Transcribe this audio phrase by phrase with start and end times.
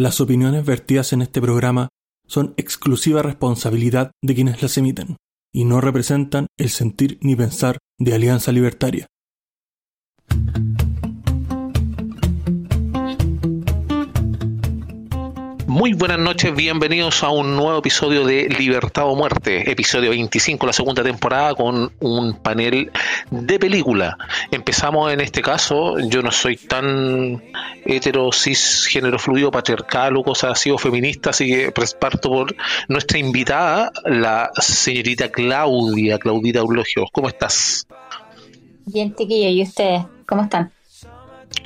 [0.00, 1.90] Las opiniones vertidas en este programa
[2.26, 5.18] son exclusiva responsabilidad de quienes las emiten
[5.52, 9.08] y no representan el sentir ni pensar de Alianza Libertaria.
[15.80, 20.74] Muy buenas noches, bienvenidos a un nuevo episodio de Libertad o Muerte, episodio 25, la
[20.74, 22.92] segunda temporada, con un panel
[23.30, 24.18] de película.
[24.50, 27.42] Empezamos en este caso, yo no soy tan
[27.86, 32.54] hetero, cis, género fluido, patriarcal o cosas así, o feminista, así que parto por
[32.88, 37.06] nuestra invitada, la señorita Claudia, Claudita Eulogio.
[37.10, 37.86] ¿Cómo estás?
[38.84, 40.02] Bien, chiquillo, ¿y ustedes?
[40.26, 40.70] ¿Cómo están?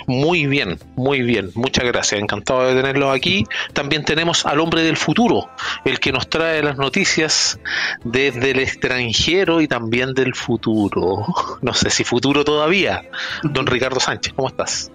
[0.06, 3.46] Muy bien, muy bien, muchas gracias, encantado de tenerlos aquí.
[3.72, 5.48] También tenemos al hombre del futuro,
[5.84, 7.58] el que nos trae las noticias
[8.04, 11.24] desde el extranjero y también del futuro.
[11.62, 13.02] No sé si futuro todavía.
[13.42, 14.90] Don Ricardo Sánchez, ¿cómo estás?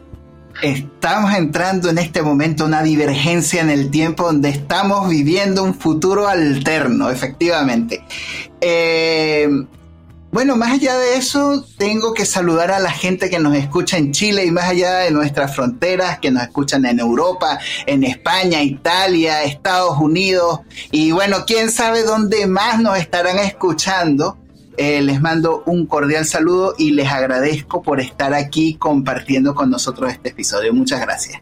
[0.61, 6.27] Estamos entrando en este momento una divergencia en el tiempo donde estamos viviendo un futuro
[6.27, 8.03] alterno, efectivamente.
[8.61, 9.47] Eh,
[10.31, 14.11] bueno, más allá de eso, tengo que saludar a la gente que nos escucha en
[14.11, 19.43] Chile y más allá de nuestras fronteras, que nos escuchan en Europa, en España, Italia,
[19.43, 20.59] Estados Unidos
[20.91, 24.37] y bueno, quién sabe dónde más nos estarán escuchando.
[24.77, 30.11] Eh, les mando un cordial saludo y les agradezco por estar aquí compartiendo con nosotros
[30.11, 30.73] este episodio.
[30.73, 31.41] Muchas gracias.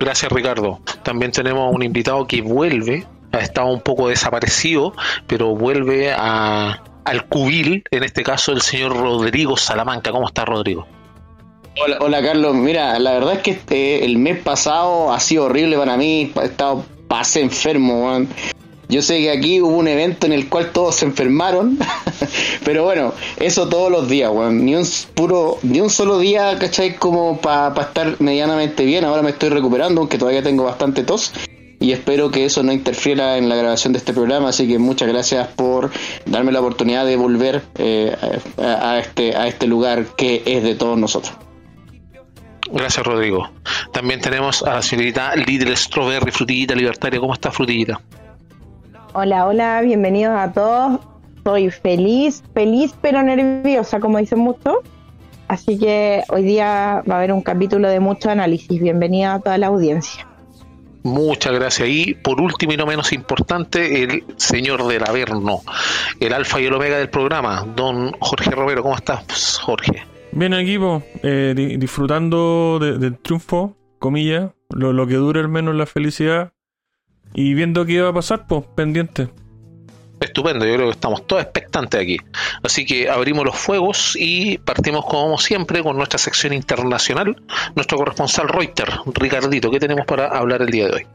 [0.00, 0.80] Gracias Ricardo.
[1.04, 4.94] También tenemos un invitado que vuelve, ha estado un poco desaparecido,
[5.28, 10.10] pero vuelve a, al cubil, en este caso el señor Rodrigo Salamanca.
[10.10, 10.86] ¿Cómo está Rodrigo?
[11.82, 15.78] Hola, hola Carlos, mira, la verdad es que este, el mes pasado ha sido horrible
[15.78, 18.26] para mí, he estado pasé enfermo,
[18.88, 21.78] Yo sé que aquí hubo un evento en el cual todos se enfermaron,
[22.64, 24.64] pero bueno, eso todos los días, weón.
[24.64, 26.96] Ni un puro, ni un solo día, ¿cachai?
[26.96, 29.04] Como para estar medianamente bien.
[29.04, 31.32] Ahora me estoy recuperando, aunque todavía tengo bastante tos
[31.82, 35.08] y espero que eso no interfiera en la grabación de este programa, así que muchas
[35.08, 35.90] gracias por
[36.26, 38.16] darme la oportunidad de volver eh,
[38.58, 41.34] a, este, a este lugar que es de todos nosotros.
[42.70, 43.50] Gracias, Rodrigo.
[43.92, 47.18] También tenemos a la señorita Lidl Strawberry, Frutillita Libertaria.
[47.18, 48.00] ¿Cómo está, Frutillita?
[49.12, 51.00] Hola, hola, bienvenidos a todos.
[51.44, 54.76] Soy feliz, feliz pero nerviosa, como dicen muchos.
[55.48, 58.80] Así que hoy día va a haber un capítulo de mucho análisis.
[58.80, 60.31] Bienvenida a toda la audiencia.
[61.02, 61.88] Muchas gracias.
[61.88, 65.62] Y por último y no menos importante, el señor del Averno,
[66.20, 68.82] el alfa y el omega del programa, don Jorge Romero.
[68.82, 70.04] ¿Cómo estás, Jorge?
[70.32, 76.52] Bien, equipo, eh, disfrutando del triunfo, comillas, lo, que dure al menos la felicidad
[77.34, 79.28] y viendo qué iba a pasar, pues pendiente
[80.24, 80.64] estupendo.
[80.64, 82.18] Yo creo que estamos todos expectantes aquí.
[82.62, 87.36] Así que abrimos los fuegos y partimos como siempre con nuestra sección internacional.
[87.74, 91.06] Nuestro corresponsal Reuters, Ricardito, ¿qué tenemos para hablar el día de hoy?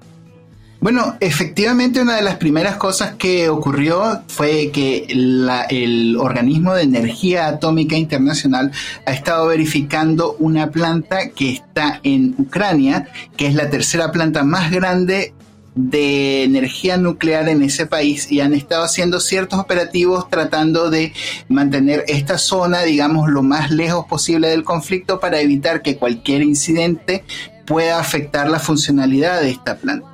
[0.79, 7.47] Bueno, efectivamente una de las primeras cosas que ocurrió fue que el organismo de energía
[7.47, 8.72] atómica internacional
[9.06, 14.69] ha estado verificando una planta que está en Ucrania, que es la tercera planta más
[14.69, 15.34] grande
[15.77, 21.13] de energía nuclear en ese país y han estado haciendo ciertos operativos tratando de
[21.49, 27.23] mantener esta zona, digamos, lo más lejos posible del conflicto para evitar que cualquier incidente
[27.65, 30.07] pueda afectar la funcionalidad de esta planta.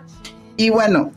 [0.57, 1.11] Y bueno,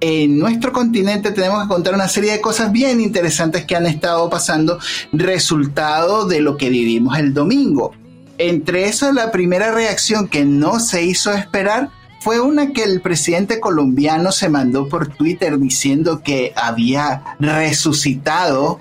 [0.00, 4.28] en nuestro continente tenemos que contar una serie de cosas bien interesantes que han estado
[4.28, 4.80] pasando,
[5.12, 7.92] resultado de lo que vivimos el domingo.
[8.38, 11.90] Entre eso, la primera reacción que no se hizo esperar
[12.22, 18.78] fue una que el presidente colombiano se mandó por Twitter diciendo que había resucitado,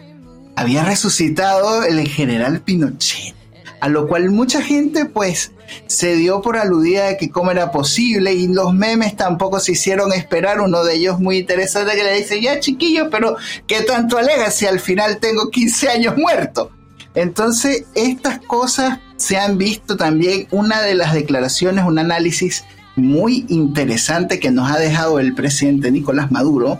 [0.56, 3.34] había resucitado el general Pinochet.
[3.80, 5.54] A lo cual mucha gente pues
[5.88, 10.14] se dio por aludida de que cómo era posible y los memes tampoco se hicieron
[10.14, 10.62] esperar.
[10.62, 14.68] Uno de ellos muy interesante que le dice, ya chiquillo, pero ¿qué tanto alega si
[14.68, 16.70] al final tengo 15 años muerto?
[17.16, 22.66] Entonces estas cosas se han visto también, una de las declaraciones, un análisis
[22.96, 26.80] muy interesante que nos ha dejado el presidente Nicolás Maduro,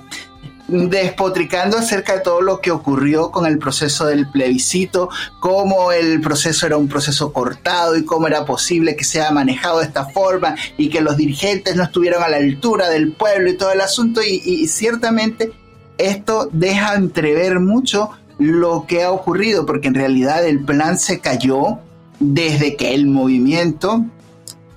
[0.68, 5.10] despotricando acerca de todo lo que ocurrió con el proceso del plebiscito,
[5.40, 9.80] cómo el proceso era un proceso cortado y cómo era posible que se haya manejado
[9.80, 13.58] de esta forma y que los dirigentes no estuvieron a la altura del pueblo y
[13.58, 14.22] todo el asunto.
[14.24, 15.52] Y, y ciertamente
[15.98, 21.80] esto deja entrever mucho lo que ha ocurrido porque en realidad el plan se cayó
[22.20, 24.06] desde que el movimiento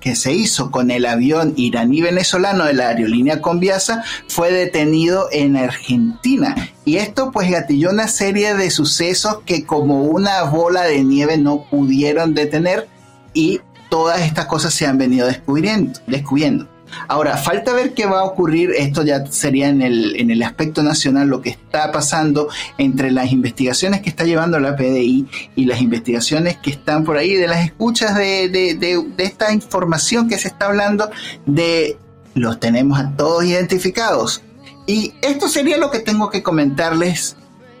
[0.05, 6.55] que se hizo con el avión iraní-venezolano de la aerolínea Conviasa fue detenido en Argentina.
[6.85, 11.65] Y esto pues gatilló una serie de sucesos que como una bola de nieve no
[11.71, 12.87] pudieron detener
[13.33, 15.99] y todas estas cosas se han venido descubriendo.
[16.05, 16.74] descubriendo.
[17.07, 20.83] Ahora, falta ver qué va a ocurrir, esto ya sería en el, en el aspecto
[20.83, 22.47] nacional, lo que está pasando
[22.77, 27.33] entre las investigaciones que está llevando la PDI y las investigaciones que están por ahí,
[27.35, 31.09] de las escuchas de, de, de, de esta información que se está hablando,
[31.45, 31.97] de
[32.33, 34.41] los tenemos a todos identificados.
[34.87, 37.37] Y esto sería lo que tengo que comentarles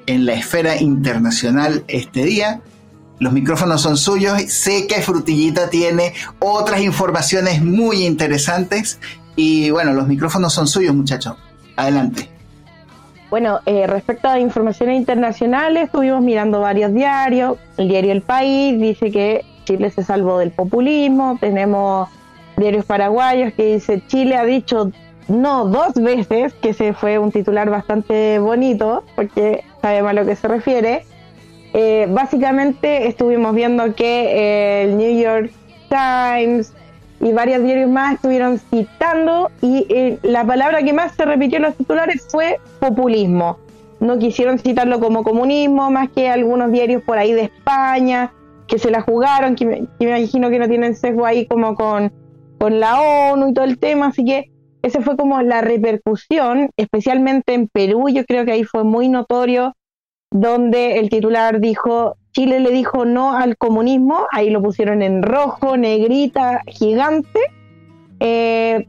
[0.07, 2.61] en la esfera internacional este día.
[3.19, 4.41] Los micrófonos son suyos.
[4.47, 8.99] Sé que Frutillita tiene otras informaciones muy interesantes.
[9.35, 11.35] Y bueno, los micrófonos son suyos, muchachos.
[11.75, 12.29] Adelante.
[13.29, 17.57] Bueno, eh, respecto a informaciones internacionales, estuvimos mirando varios diarios.
[17.77, 21.37] El diario El País dice que Chile se salvó del populismo.
[21.39, 22.09] Tenemos
[22.55, 24.91] diarios paraguayos que dice Chile ha dicho
[25.27, 30.35] no dos veces, que se fue un titular bastante bonito, porque sabemos a lo que
[30.35, 31.05] se refiere.
[31.77, 35.51] Eh, básicamente estuvimos viendo que eh, el New York
[35.89, 36.73] Times
[37.19, 41.63] y varios diarios más estuvieron citando y eh, la palabra que más se repitió en
[41.63, 43.57] los titulares fue populismo.
[43.99, 48.31] No quisieron citarlo como comunismo, más que algunos diarios por ahí de España
[48.67, 51.75] que se la jugaron, que me, que me imagino que no tienen sesgo ahí como
[51.75, 52.13] con,
[52.57, 54.49] con la ONU y todo el tema, así que
[54.81, 59.75] esa fue como la repercusión, especialmente en Perú, yo creo que ahí fue muy notorio,
[60.35, 65.77] donde el titular dijo, Chile le dijo no al comunismo, ahí lo pusieron en rojo,
[65.77, 67.39] negrita, gigante.
[68.19, 68.85] Eh,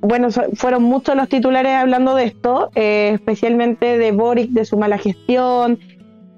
[0.00, 4.96] bueno, fueron muchos los titulares hablando de esto, eh, especialmente de Boric, de su mala
[4.96, 5.78] gestión,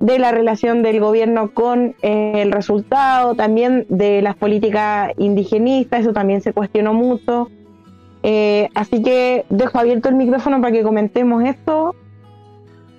[0.00, 6.12] de la relación del gobierno con eh, el resultado, también de las políticas indigenistas, eso
[6.12, 7.48] también se cuestionó mucho.
[8.74, 11.94] Así que dejo abierto el micrófono para que comentemos esto.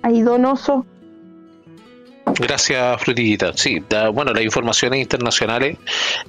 [0.00, 0.86] Ahí donoso.
[2.24, 3.52] Gracias, Frutillita.
[3.54, 5.76] Sí, da, bueno, las informaciones internacionales,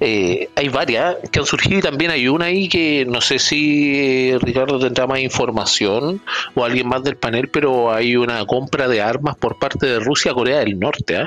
[0.00, 4.30] eh, hay varias que han surgido y también hay una ahí que no sé si
[4.30, 6.20] eh, Ricardo tendrá más información
[6.54, 10.32] o alguien más del panel, pero hay una compra de armas por parte de Rusia
[10.32, 11.16] a Corea del Norte.
[11.16, 11.26] ¿eh?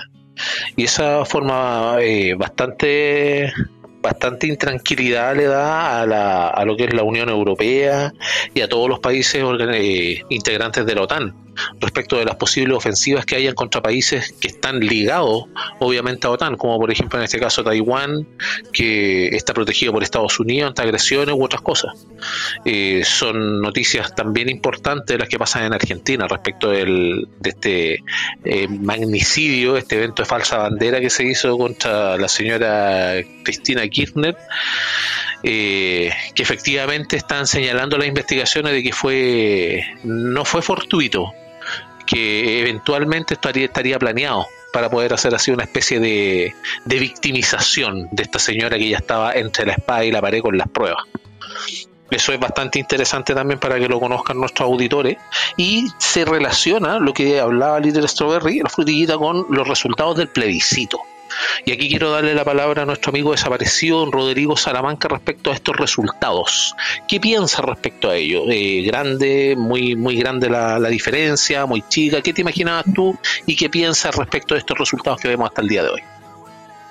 [0.75, 3.51] Y esa forma eh, bastante
[3.99, 8.13] bastante intranquilidad le da a, la, a, lo que es la Unión Europea
[8.53, 9.43] y a todos los países
[10.29, 11.46] integrantes de la OTAN
[11.80, 15.45] respecto de las posibles ofensivas que hayan contra países que están ligados
[15.80, 18.27] obviamente a OTAN, como por ejemplo en este caso Taiwán,
[18.74, 21.94] que está protegido por Estados Unidos ante agresiones u otras cosas.
[22.65, 28.04] Eh, son noticias también importantes las que pasan en Argentina respecto del, de este
[28.44, 34.36] eh, magnicidio, este evento de falsa bandera que se hizo contra la señora Cristina Kirchner.
[35.44, 41.31] Eh, que efectivamente están señalando las investigaciones de que fue no fue fortuito,
[42.07, 46.56] que eventualmente estaría, estaría planeado para poder hacer así una especie de,
[46.86, 50.57] de, victimización de esta señora que ya estaba entre la espada y la pared con
[50.57, 51.04] las pruebas.
[52.09, 55.18] Eso es bastante interesante también para que lo conozcan nuestros auditores.
[55.57, 61.01] Y se relaciona lo que hablaba Little Strawberry, la frutillita, con los resultados del plebiscito.
[61.65, 65.75] Y aquí quiero darle la palabra a nuestro amigo desaparecido, Rodrigo Salamanca, respecto a estos
[65.75, 66.75] resultados.
[67.07, 68.44] ¿Qué piensa respecto a ello?
[68.50, 72.21] Eh, ¿Grande, muy, muy grande la, diferencia, muy chica?
[72.21, 75.68] ¿Qué te imaginabas tú y qué piensas respecto a estos resultados que vemos hasta el
[75.68, 76.01] día de hoy?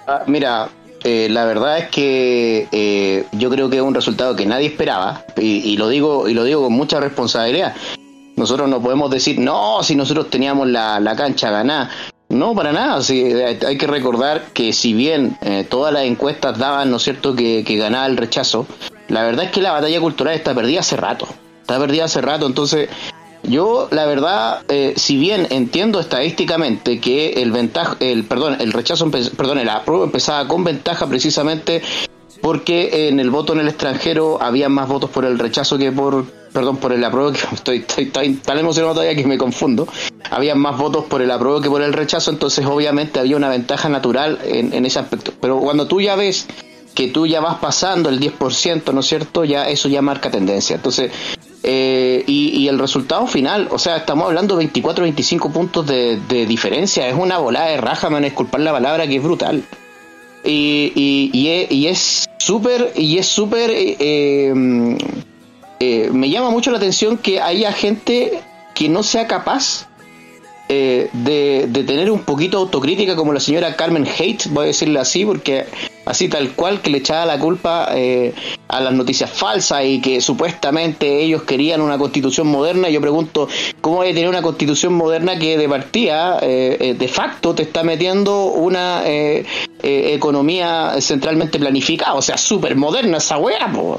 [0.07, 0.69] Ah, mira,
[1.03, 5.25] eh, la verdad es que eh, yo creo que es un resultado que nadie esperaba
[5.37, 7.75] y, y, lo digo y lo digo con mucha responsabilidad.
[8.37, 11.91] Nosotros no podemos decir, no, si nosotros teníamos la, la cancha ganada.
[12.29, 13.01] No, para nada.
[13.67, 17.65] Hay que recordar que si bien eh, todas las encuestas daban, ¿no es cierto?, que,
[17.65, 18.67] que, ganaba el rechazo,
[19.09, 21.29] la verdad es que la batalla cultural está perdida hace rato.
[21.61, 22.47] Está perdida hace rato.
[22.47, 22.89] Entonces,
[23.43, 29.09] yo, la verdad, eh, si bien entiendo estadísticamente que el ventaja, el perdón, el rechazo,
[29.11, 31.83] perdón, el apruebo empezaba con ventaja precisamente
[32.41, 36.25] porque en el voto en el extranjero había más votos por el rechazo que por,
[36.53, 39.89] perdón, por el apruebo, que estoy, estoy, estoy tan emocionado todavía que me confundo.
[40.31, 43.89] Había más votos por el apruebo que por el rechazo, entonces obviamente había una ventaja
[43.89, 45.33] natural en, en ese aspecto.
[45.41, 46.47] Pero cuando tú ya ves
[46.97, 49.45] que tú ya vas pasando el 10%, ¿no es cierto?
[49.45, 50.77] Ya eso ya marca tendencia.
[50.77, 51.13] Entonces,
[51.63, 57.09] eh, y, y, el resultado final, o sea, estamos hablando 24, 25 puntos de, diferencia,
[57.09, 59.65] es una volada de raja, me van a disculpar la palabra, que es brutal.
[60.47, 64.53] Y, y, y, es, y es súper, y es súper, eh,
[65.81, 68.41] eh, me llama mucho la atención que haya gente
[68.75, 69.89] que no sea capaz
[70.69, 74.99] eh, de, de, tener un poquito autocrítica como la señora Carmen Haidt, voy a decirle
[74.99, 75.65] así, porque
[76.05, 78.35] así tal cual que le echaba la culpa eh,
[78.67, 82.89] a las noticias falsas y que supuestamente ellos querían una constitución moderna.
[82.89, 83.49] Yo pregunto,
[83.81, 88.47] ¿cómo hay tener una constitución moderna que de partida, eh, de facto, te está metiendo
[88.47, 89.05] una
[89.87, 92.15] economía centralmente planificada?
[92.15, 93.99] O sea, súper moderna esa weá, po.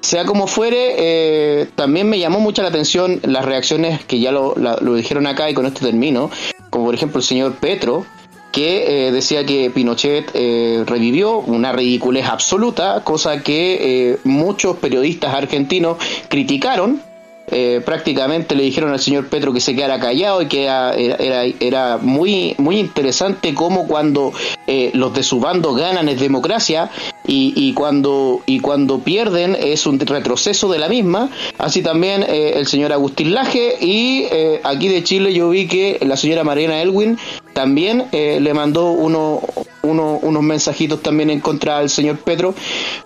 [0.00, 4.54] Sea como fuere, eh, también me llamó mucha la atención las reacciones que ya lo,
[4.94, 6.30] dijeron acá y con esto termino,
[6.70, 8.06] como por ejemplo el señor Petro,
[8.52, 15.34] que eh, decía que Pinochet eh, revivió una ridiculez absoluta, cosa que eh, muchos periodistas
[15.34, 17.02] argentinos criticaron
[17.48, 22.54] eh, prácticamente le dijeron al señor Petro que se quedara callado y que era, muy,
[22.58, 24.32] muy interesante cómo cuando
[24.66, 26.90] eh, los de su bando ganan es democracia
[27.26, 31.30] y, y, cuando, y cuando pierden es un retroceso de la misma.
[31.58, 35.98] Así también eh, el señor Agustín Laje y eh, aquí de Chile yo vi que
[36.02, 37.18] la señora Mariana Elwin
[37.52, 39.40] también eh, le mandó uno,
[39.82, 42.54] uno, unos mensajitos también en contra al señor Petro,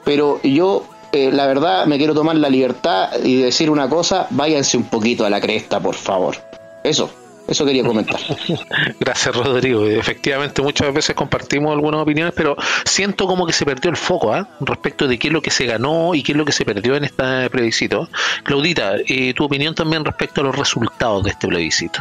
[0.05, 4.77] pero yo eh, la verdad me quiero tomar la libertad y decir una cosa, váyanse
[4.77, 6.37] un poquito a la cresta, por favor.
[6.83, 7.11] Eso,
[7.49, 8.21] eso quería comentar.
[9.01, 9.85] Gracias, Rodrigo.
[9.85, 14.45] Efectivamente, muchas veces compartimos algunas opiniones, pero siento como que se perdió el foco ¿eh?
[14.61, 16.95] respecto de qué es lo que se ganó y qué es lo que se perdió
[16.95, 18.09] en este plebiscito.
[18.45, 22.01] Claudita, eh, tu opinión también respecto a los resultados de este plebiscito.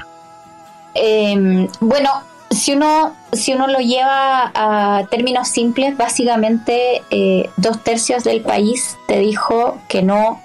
[0.94, 2.10] Eh, bueno,
[2.52, 8.98] si uno, si uno lo lleva a términos simples, básicamente eh, dos tercios del país
[9.08, 10.40] te dijo que no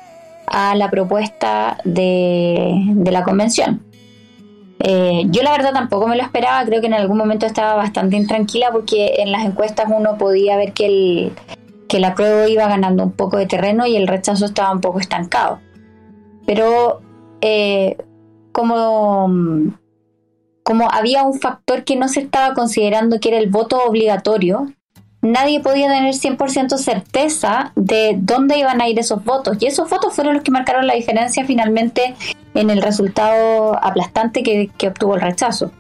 [0.46, 3.82] a la propuesta de, de la convención.
[4.80, 8.16] Eh, yo la verdad tampoco me lo esperaba, creo que en algún momento estaba bastante
[8.16, 11.32] intranquila porque en las encuestas uno podía ver que el,
[11.88, 15.00] que la prueba iba ganando un poco de terreno y el rechazo estaba un poco
[15.00, 15.60] estancado.
[16.44, 17.00] Pero
[17.40, 17.96] eh,
[18.52, 19.28] como
[20.64, 24.72] como había un factor que no se estaba considerando que era el voto obligatorio,
[25.20, 29.58] nadie podía tener 100% certeza de dónde iban a ir esos votos.
[29.60, 32.14] Y esos votos fueron los que marcaron la diferencia finalmente
[32.54, 35.70] en el resultado aplastante que, obtuvo el rechazo.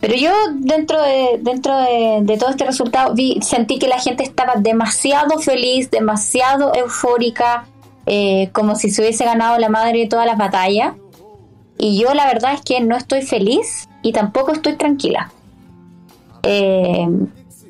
[0.00, 4.22] Pero yo dentro de, dentro de, de todo este resultado vi, sentí que la gente
[4.22, 7.64] estaba demasiado feliz, demasiado eufórica,
[8.04, 10.94] eh, como si se hubiese ganado la madre de todas las batallas.
[11.78, 15.32] Y yo la verdad es que no estoy feliz y tampoco estoy tranquila.
[16.44, 17.08] Eh,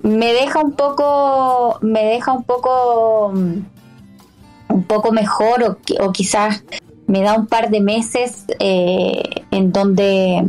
[0.02, 6.64] me deja un poco, me deja un poco, un poco mejor o, o quizás
[7.06, 10.44] me da un par de meses eh, en donde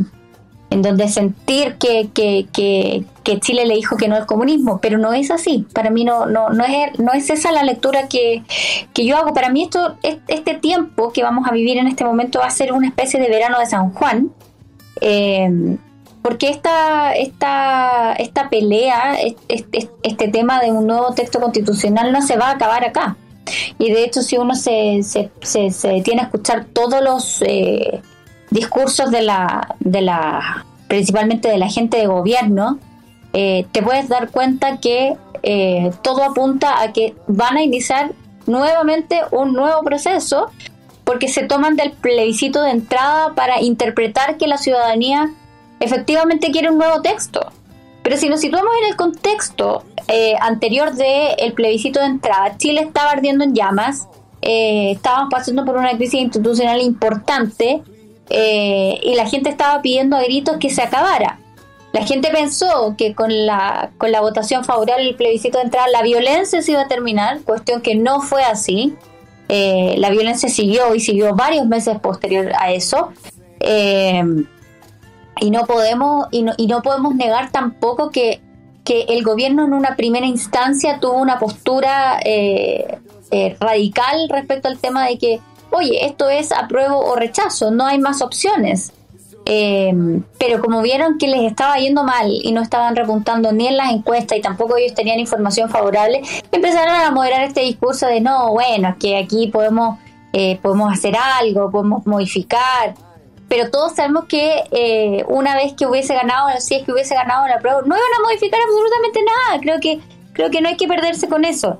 [0.68, 4.98] en donde sentir que, que, que, que, Chile le dijo que no al comunismo, pero
[4.98, 5.64] no es así.
[5.72, 8.42] Para mí no, no, no, es, no es esa la lectura que,
[8.92, 9.32] que yo hago.
[9.32, 12.72] Para mí esto, este tiempo que vamos a vivir en este momento va a ser
[12.72, 14.32] una especie de verano de San Juan.
[15.00, 15.76] Eh,
[16.26, 22.48] porque esta, esta, esta pelea, este, tema de un nuevo texto constitucional no se va
[22.48, 23.16] a acabar acá.
[23.78, 28.02] Y de hecho, si uno se, se, se, se detiene a escuchar todos los eh,
[28.50, 32.80] discursos de la, de la, principalmente de la gente de gobierno,
[33.32, 38.10] eh, te puedes dar cuenta que eh, todo apunta a que van a iniciar
[38.46, 40.50] nuevamente un nuevo proceso
[41.06, 45.30] porque se toman del plebiscito de entrada para interpretar que la ciudadanía
[45.78, 47.52] efectivamente quiere un nuevo texto.
[48.02, 52.80] Pero si nos situamos en el contexto eh, anterior del el plebiscito de entrada, Chile
[52.80, 54.08] estaba ardiendo en llamas,
[54.42, 57.82] eh, estábamos pasando por una crisis institucional importante
[58.28, 61.38] eh, y la gente estaba pidiendo a gritos que se acabara.
[61.92, 66.02] La gente pensó que con la, con la votación favorable al plebiscito de entrada la
[66.02, 68.96] violencia se iba a terminar, cuestión que no fue así.
[69.48, 73.12] Eh, la violencia siguió y siguió varios meses posterior a eso.
[73.60, 74.22] Eh,
[75.40, 78.40] y no podemos y no, y no podemos negar tampoco que,
[78.84, 82.98] que el gobierno en una primera instancia tuvo una postura eh,
[83.30, 87.98] eh, radical respecto al tema de que oye esto es apruebo o rechazo no hay
[87.98, 88.92] más opciones
[89.46, 89.92] eh,
[90.38, 93.92] pero como vieron que les estaba yendo mal y no estaban repuntando ni en las
[93.92, 96.22] encuestas y tampoco ellos tenían información favorable
[96.52, 99.98] empezaron a moderar este discurso de no bueno es que aquí podemos
[100.32, 102.94] eh, podemos hacer algo podemos modificar
[103.48, 107.46] pero todos sabemos que eh, una vez que hubiese ganado, si es que hubiese ganado
[107.46, 109.60] la prueba, no iban a modificar absolutamente nada.
[109.60, 110.00] Creo que,
[110.32, 111.78] creo que no hay que perderse con eso.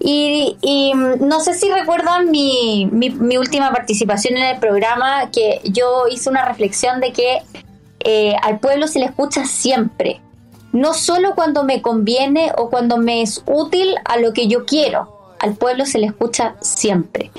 [0.00, 5.60] Y, y no sé si recuerdan mi, mi, mi, última participación en el programa, que
[5.64, 7.42] yo hice una reflexión de que
[8.00, 10.20] eh, al pueblo se le escucha siempre,
[10.72, 15.34] no solo cuando me conviene o cuando me es útil a lo que yo quiero,
[15.40, 17.30] al pueblo se le escucha siempre.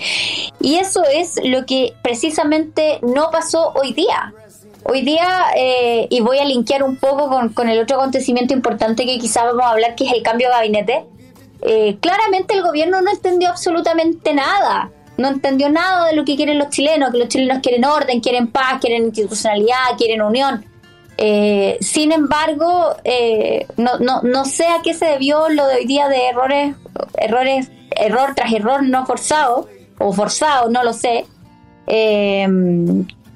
[0.60, 4.34] Y eso es lo que precisamente no pasó hoy día.
[4.84, 9.06] Hoy día, eh, y voy a linkear un poco con, con, el otro acontecimiento importante
[9.06, 11.06] que quizá vamos a hablar, que es el cambio de gabinete,
[11.62, 14.92] eh, claramente el gobierno no entendió absolutamente nada.
[15.18, 18.48] No entendió nada de lo que quieren los chilenos, que los chilenos quieren orden, quieren
[18.48, 20.66] paz, quieren institucionalidad, quieren unión.
[21.18, 25.86] Eh, sin embargo, eh, no, no, no sé a qué se debió lo de hoy
[25.86, 26.76] día de errores,
[27.18, 31.26] errores error tras error no forzado, o forzado, no lo sé,
[31.88, 32.48] eh,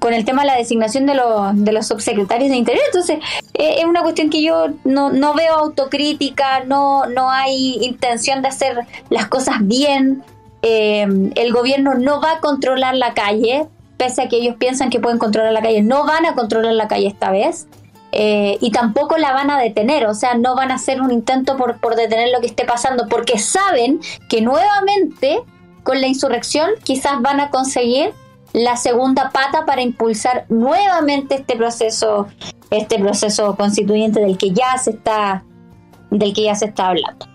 [0.03, 2.83] con el tema de la designación de, los, de los subsecretarios de Interior.
[2.87, 3.19] Entonces,
[3.53, 8.79] eh, es una cuestión que yo no, veo autocrítica, no, no hay intención de hacer
[9.09, 10.21] las cosas bien.
[10.61, 14.99] Eh, el gobierno no va a controlar la calle, pese a que ellos piensan que
[14.99, 17.67] pueden controlar la calle, no van a controlar la calle esta vez.
[18.11, 21.55] Eh, y tampoco la van a detener, o sea, no van a hacer un intento
[21.55, 25.39] por, por detener lo que esté pasando, porque saben que nuevamente
[25.83, 28.13] con la insurrección quizás van a conseguir
[28.53, 32.27] la segunda pata para impulsar nuevamente este proceso,
[32.69, 35.43] este proceso constituyente del que ya se está,
[36.11, 37.25] del que ya se está hablando.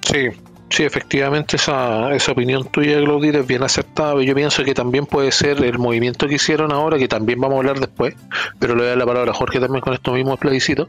[0.00, 0.30] Sí,
[0.74, 4.20] Sí, efectivamente esa, esa opinión tuya, Claudita, es bien acertada.
[4.20, 7.58] Yo pienso que también puede ser el movimiento que hicieron ahora, que también vamos a
[7.58, 8.16] hablar después,
[8.58, 10.88] pero le voy a dar la palabra a Jorge también con estos mismos plebiscitos.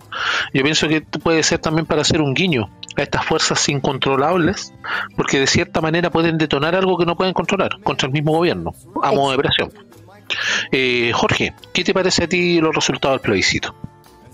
[0.56, 4.74] Yo pienso que puede ser también para hacer un guiño a estas fuerzas incontrolables,
[5.16, 8.74] porque de cierta manera pueden detonar algo que no pueden controlar contra el mismo gobierno,
[9.04, 9.72] a modo de presión.
[10.72, 13.76] Eh, Jorge, ¿qué te parece a ti los resultados del plebiscito?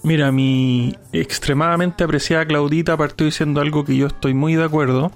[0.02, 5.12] Mira, mi extremadamente apreciada Claudita partió diciendo algo que yo estoy muy de acuerdo,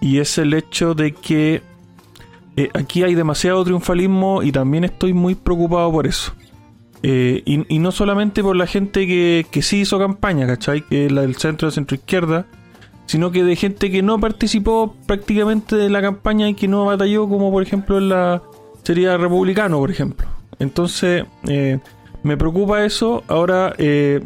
[0.00, 1.62] y es el hecho de que
[2.56, 6.32] eh, aquí hay demasiado triunfalismo y también estoy muy preocupado por eso.
[7.02, 10.82] Eh, y, no solamente por la gente que, que sí hizo campaña, ¿cachai?
[10.82, 12.46] Que es la del centro de centro izquierda,
[13.06, 17.28] sino que de gente que no participó prácticamente de la campaña y que no batalló,
[17.28, 18.42] como por ejemplo en la
[18.82, 20.26] sería republicano, por ejemplo.
[20.58, 21.78] Entonces, eh,
[22.22, 23.24] me preocupa eso.
[23.28, 24.20] Ahora, eh,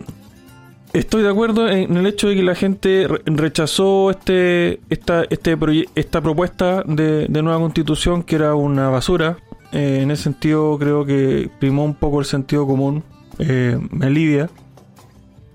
[0.95, 5.59] Estoy de acuerdo en el hecho de que la gente rechazó este, esta, este
[5.97, 9.39] esta propuesta de, nueva constitución que era una basura.
[9.73, 13.03] Eh, en ese sentido creo que primó un poco el sentido común.
[13.41, 14.51] Eh, me alivia.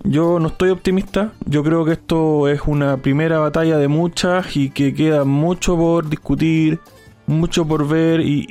[0.03, 1.31] Yo no estoy optimista.
[1.45, 6.09] Yo creo que esto es una primera batalla de muchas y que queda mucho por
[6.09, 6.79] discutir,
[7.27, 8.49] mucho por ver y,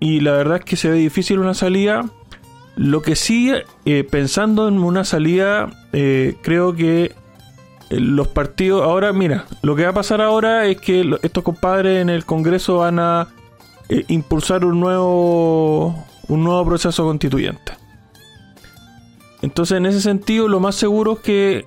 [0.00, 2.10] y la verdad es que se ve difícil una salida
[2.80, 3.52] lo que sí,
[3.84, 7.12] eh, pensando en una salida, eh, creo que
[7.90, 8.82] eh, los partidos.
[8.82, 12.78] Ahora, mira, lo que va a pasar ahora es que estos compadres en el Congreso
[12.78, 13.28] van a
[14.08, 15.94] impulsar un nuevo,
[16.28, 17.72] un nuevo proceso constituyente.
[19.42, 21.66] Entonces, en ese sentido, lo más seguro es que,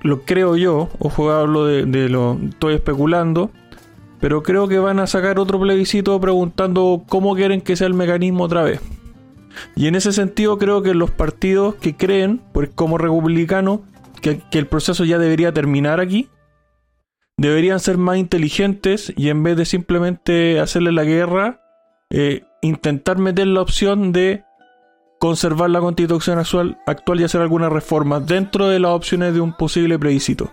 [0.00, 2.38] lo creo yo, ojo, hablo de, de lo.
[2.48, 3.50] Estoy especulando,
[4.20, 8.44] pero creo que van a sacar otro plebiscito preguntando cómo quieren que sea el mecanismo
[8.44, 8.80] otra vez.
[9.74, 13.82] Y en ese sentido creo que los partidos que creen, pues como republicano,
[14.20, 16.28] que, el proceso ya debería terminar aquí,
[17.36, 21.60] deberían ser más inteligentes y en vez de simplemente hacerle la guerra,
[22.10, 24.44] eh, intentar meter la opción de
[25.18, 29.98] conservar la constitución actual, y hacer algunas reformas dentro de las opciones de un posible
[29.98, 30.50] plebiscito.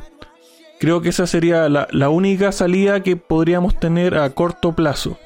[0.79, 5.17] Creo que esa sería la única salida que podríamos tener a corto plazo.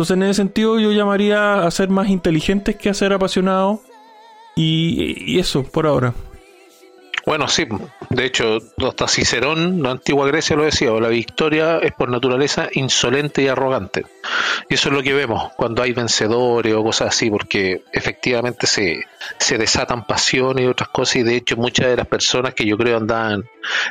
[0.00, 3.80] Entonces, en ese sentido, yo llamaría a ser más inteligentes que a ser apasionados.
[4.56, 6.14] Y, eso, por ahora.
[7.26, 7.66] Bueno, sí,
[8.08, 13.42] de hecho, hasta Cicerón, la antigua Grecia lo decía, la victoria es por naturaleza insolente
[13.42, 14.06] y arrogante.
[14.70, 19.04] Y eso es lo que vemos cuando hay vencedores o cosas así, porque efectivamente se,
[19.38, 22.78] se desatan pasiones y otras cosas, y de hecho muchas de las personas que yo
[22.78, 23.44] creo andaban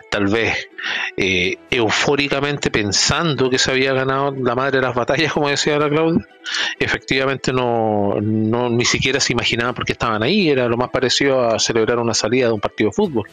[0.09, 0.69] tal vez
[1.17, 5.89] eh, eufóricamente pensando que se había ganado la madre de las batallas, como decía la
[5.89, 6.25] Claudia,
[6.79, 11.47] efectivamente no, no ni siquiera se imaginaban por qué estaban ahí, era lo más parecido
[11.47, 13.27] a celebrar una salida de un partido de fútbol.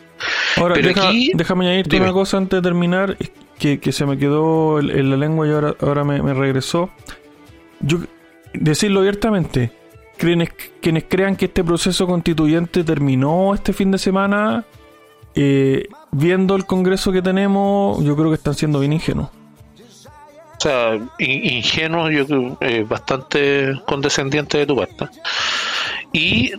[0.56, 3.16] Ahora, Pero aquí, déjame añadirte una cosa antes de terminar,
[3.58, 6.90] que, que se me quedó en la lengua y ahora, ahora me, me regresó.
[7.80, 7.98] Yo,
[8.52, 9.70] decirlo abiertamente,
[10.16, 14.64] quienes, quienes crean que este proceso constituyente terminó este fin de semana,
[15.34, 19.28] eh, viendo el Congreso que tenemos, yo creo que están siendo bien ingenuos.
[19.28, 25.08] O sea, ingenuos, yo creo, eh, bastante condescendiente de tu parte.
[26.12, 26.52] Y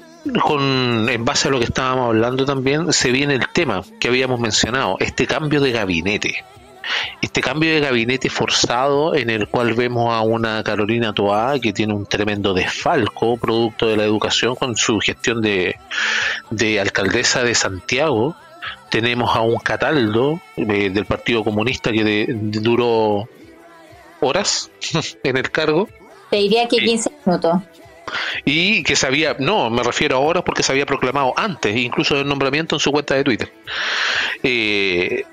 [0.44, 4.40] con, en base a lo que estábamos hablando también, se viene el tema que habíamos
[4.40, 6.46] mencionado, este cambio de gabinete.
[7.22, 11.94] Este cambio de gabinete forzado en el cual vemos a una Carolina Toá que tiene
[11.94, 15.76] un tremendo desfalco producto de la educación con su gestión de,
[16.50, 18.38] de alcaldesa de Santiago,
[18.90, 23.28] tenemos a un Cataldo eh, del Partido Comunista que duró
[24.20, 24.72] horas
[25.24, 25.88] en el cargo.
[26.30, 27.62] Te diría que 15 minutos.
[28.46, 32.16] Y que se había, no, me refiero a horas porque se había proclamado antes, incluso
[32.16, 33.52] del nombramiento en su cuenta de Twitter.
[34.44, 35.26] Eh,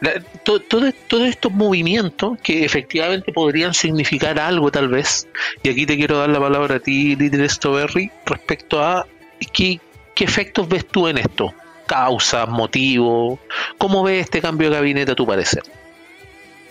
[0.43, 0.93] Todos
[1.25, 5.29] estos movimientos que efectivamente podrían significar algo tal vez,
[5.63, 9.07] y aquí te quiero dar la palabra a ti, Líder Stoberry, respecto a
[9.53, 9.79] qué,
[10.17, 11.55] qué efectos ves tú en esto
[11.87, 13.39] causas, motivos.
[13.79, 15.63] ¿Cómo ves este cambio de gabinete a tu parecer?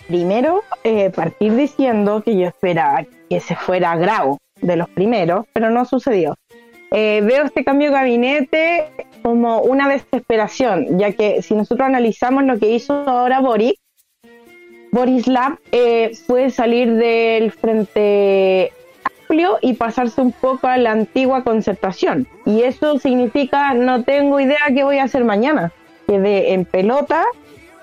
[0.08, 5.70] primero, eh, partir diciendo que yo esperaba que se fuera Grau de los primeros, pero
[5.70, 6.36] no sucedió.
[6.92, 8.92] Eh, veo este cambio de gabinete
[9.24, 13.74] como una desesperación, ya que si nosotros analizamos lo que hizo ahora Boris,
[14.92, 18.72] Boris Lab eh, fue salir del frente
[19.62, 22.28] y pasarse un poco a la antigua concertación.
[22.46, 25.72] Y eso significa no tengo idea qué voy a hacer mañana.
[26.08, 27.24] Quedé en pelota.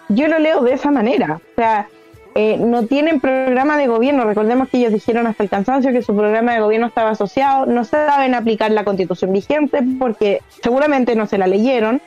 [0.08, 1.40] Yo lo leo de esa manera.
[1.52, 1.88] O sea,
[2.34, 4.24] eh, no tienen programa de gobierno.
[4.24, 7.66] Recordemos que ellos dijeron hasta el cansancio que su programa de gobierno estaba asociado.
[7.66, 12.00] No saben aplicar la constitución vigente porque seguramente no se la leyeron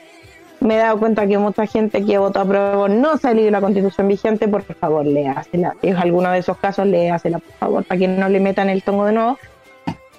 [0.64, 3.62] me he dado cuenta que mucha gente que votó a prueba no ha leído la
[3.62, 5.76] constitución vigente, por favor, léasela.
[5.82, 9.06] Es alguno de esos casos, léasela, por favor, para que no le metan el tongo
[9.06, 9.38] de nuevo.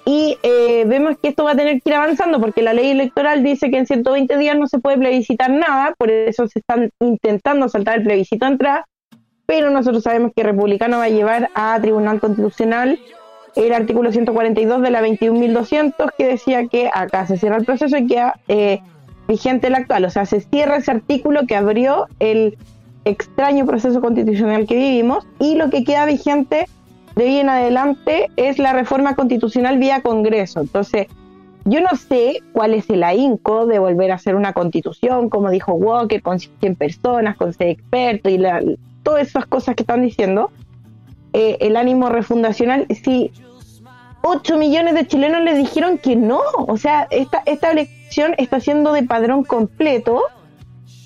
[0.05, 3.43] Y eh, vemos que esto va a tener que ir avanzando porque la ley electoral
[3.43, 7.67] dice que en 120 días no se puede plebiscitar nada, por eso se están intentando
[7.69, 8.85] saltar el plebiscito entrada,
[9.47, 12.99] pero nosotros sabemos que Republicano va a llevar a Tribunal Constitucional
[13.55, 18.05] el artículo 142 de la 21.200 que decía que acá se cierra el proceso y
[18.05, 18.81] que eh,
[19.27, 20.05] vigente el actual.
[20.05, 22.57] O sea, se cierra ese artículo que abrió el
[23.05, 26.67] extraño proceso constitucional que vivimos y lo que queda vigente
[27.15, 30.59] de hoy en adelante es la reforma constitucional vía Congreso.
[30.61, 31.07] Entonces,
[31.63, 35.73] yo no sé cuál es el ahínco de volver a hacer una constitución, como dijo
[35.73, 38.39] Walker, con 100 personas, con 6 expertos y
[39.01, 40.51] todas esas cosas que están diciendo.
[41.33, 43.31] Eh, el ánimo refundacional, si
[44.27, 47.71] 8 millones de chilenos le dijeron que no, o sea, esta, esta
[48.37, 50.23] está siendo de padrón completo.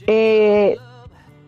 [0.07, 0.77] Eh,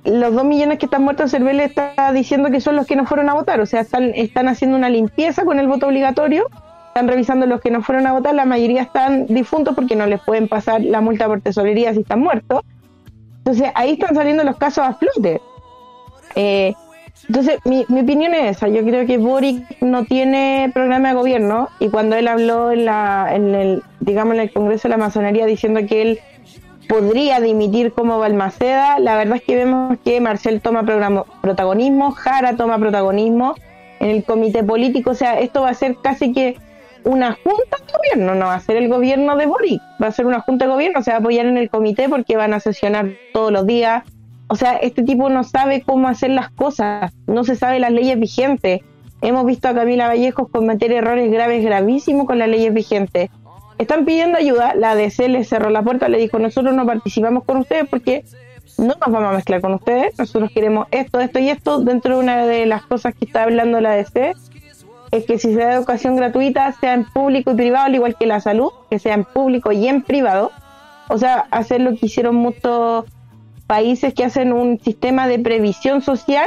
[0.03, 3.29] los dos millones que están muertos, Cervel está diciendo que son los que no fueron
[3.29, 6.47] a votar, o sea, están, están haciendo una limpieza con el voto obligatorio,
[6.87, 10.19] están revisando los que no fueron a votar, la mayoría están difuntos porque no les
[10.21, 12.63] pueden pasar la multa por tesorería si están muertos.
[13.37, 15.41] Entonces ahí están saliendo los casos a flote.
[16.35, 16.73] Eh,
[17.27, 18.67] entonces, mi, mi, opinión es esa.
[18.67, 23.29] Yo creo que Boric no tiene programa de gobierno y cuando él habló en, la,
[23.33, 26.19] en el, digamos, en el Congreso de la Masonería diciendo que él
[26.89, 30.83] podría dimitir como Balmaceda, la verdad es que vemos que Marcel toma
[31.41, 33.55] protagonismo, Jara toma protagonismo
[33.99, 35.11] en el comité político.
[35.11, 36.57] O sea, esto va a ser casi que
[37.03, 40.25] una junta de gobierno, no va a ser el gobierno de Boric, va a ser
[40.25, 43.09] una junta de gobierno, se va a apoyar en el comité porque van a sesionar
[43.33, 44.03] todos los días
[44.51, 48.19] o sea, este tipo no sabe cómo hacer las cosas, no se sabe las leyes
[48.19, 48.81] vigentes.
[49.21, 53.29] Hemos visto a Camila Vallejos cometer errores graves, gravísimos con las leyes vigentes.
[53.77, 57.59] Están pidiendo ayuda, la ADC les cerró la puerta, le dijo, nosotros no participamos con
[57.59, 58.25] ustedes porque
[58.77, 61.79] no nos vamos a mezclar con ustedes, nosotros queremos esto, esto y esto.
[61.79, 64.35] Dentro de una de las cosas que está hablando la ADC
[65.11, 68.25] es que si se da educación gratuita, sea en público y privado, al igual que
[68.25, 70.51] la salud, que sea en público y en privado.
[71.07, 73.05] O sea, hacer lo que hicieron muchos
[73.71, 76.45] países que hacen un sistema de previsión social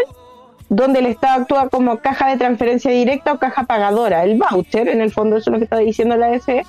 [0.68, 4.24] donde el Estado actúa como caja de transferencia directa o caja pagadora.
[4.24, 6.66] El voucher, en el fondo, eso es lo que está diciendo la ADC,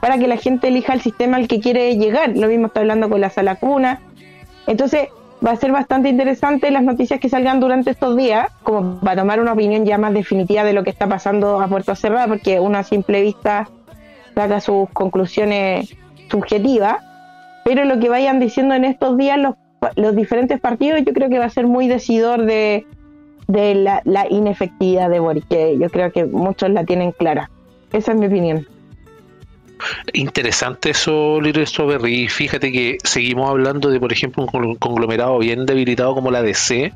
[0.00, 2.36] para que la gente elija el sistema al que quiere llegar.
[2.36, 3.98] Lo mismo está hablando con la sala cuna.
[4.68, 5.08] Entonces,
[5.44, 9.40] va a ser bastante interesante las noticias que salgan durante estos días, como para tomar
[9.40, 12.84] una opinión ya más definitiva de lo que está pasando a puerta cerrada, porque una
[12.84, 13.68] simple vista
[14.36, 15.96] saca sus conclusiones
[16.30, 16.98] subjetivas.
[17.64, 19.56] Pero lo que vayan diciendo en estos días los
[19.96, 22.86] los diferentes partidos, yo creo que va a ser muy decidor de,
[23.46, 27.50] de la, la, inefectividad de Boric, que yo creo que muchos la tienen clara.
[27.92, 28.66] Esa es mi opinión.
[30.14, 32.28] Interesante eso, Little Strawberry.
[32.28, 36.92] Fíjate que seguimos hablando de, por ejemplo, un conglomerado bien debilitado como la DC,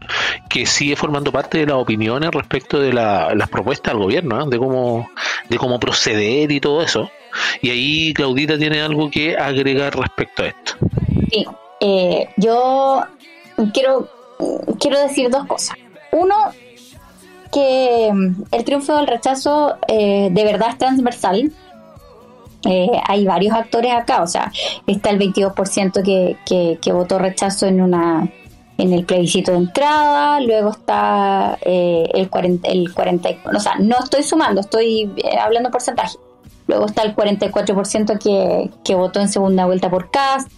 [0.48, 4.44] que sigue formando parte de las opiniones respecto de la, las propuestas del gobierno, ¿eh?
[4.48, 5.10] de cómo
[5.48, 7.10] de cómo proceder y todo eso.
[7.60, 10.72] Y ahí Claudita tiene algo que agregar respecto a esto.
[11.30, 11.46] Sí,
[11.80, 13.04] eh, yo
[13.72, 14.08] quiero,
[14.78, 15.76] quiero decir dos cosas.
[16.12, 16.34] Uno,
[17.52, 21.52] que mm, el triunfo del rechazo eh, de verdad es transversal.
[22.66, 24.52] Eh, hay varios actores acá, o sea,
[24.86, 28.30] está el 22% que, que, que, votó rechazo en una
[28.76, 34.22] en el plebiscito de entrada, luego está el 40, el 40, o sea, no estoy
[34.22, 36.16] sumando, estoy hablando porcentaje.
[36.66, 40.50] Luego está el 44% que, que votó en segunda vuelta por Cast,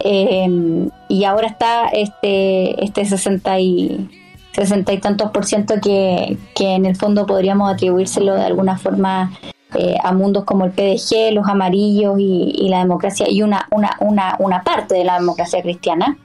[0.00, 4.08] Em, y ahora está este, este 60 y,
[4.52, 9.32] 60 y tantos por ciento que, en el fondo podríamos atribuírselo de alguna forma
[9.74, 14.36] eh, a mundos como el PDG, los amarillos y, la democracia, y una, una, una,
[14.38, 16.16] una, parte de la democracia cristiana.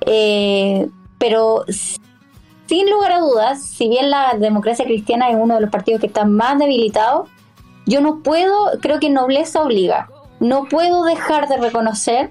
[0.00, 0.88] Eh,
[1.18, 1.64] pero
[2.66, 6.06] sin lugar a dudas, si bien la democracia cristiana es uno de los partidos que
[6.06, 7.26] está más debilitado,
[7.86, 10.08] yo no puedo, creo que nobleza obliga,
[10.40, 12.30] no puedo dejar de reconocer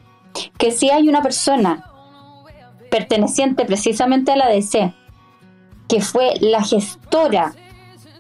[0.58, 1.91] que si hay una persona
[2.89, 4.93] perteneciente precisamente a la DC
[5.88, 7.54] que fue la gestora,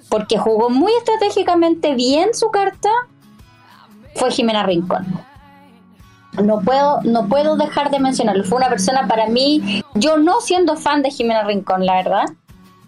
[0.09, 2.89] porque jugó muy estratégicamente bien su carta,
[4.15, 5.05] fue Jimena Rincón.
[6.43, 8.43] No puedo, no puedo dejar de mencionarlo.
[8.43, 12.25] Fue una persona para mí, yo no siendo fan de Jimena Rincón, la verdad,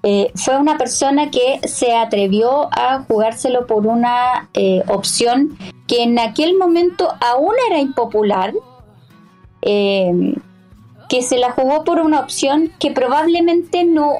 [0.04, 6.20] eh, fue una persona que se atrevió a jugárselo por una eh, opción que en
[6.20, 8.54] aquel momento aún era impopular,
[9.62, 10.36] eh,
[11.10, 14.18] que se la jugó por una opción que probablemente no,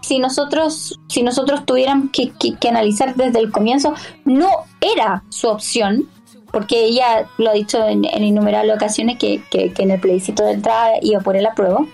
[0.00, 2.32] si nosotros, si nosotros tuviéramos que,
[2.68, 4.48] analizar desde el comienzo, no
[4.80, 6.08] era su opción,
[6.52, 11.20] porque ella lo ha dicho en, innumerables ocasiones que, en el plebiscito de entrada iba
[11.20, 11.86] por el apruebo.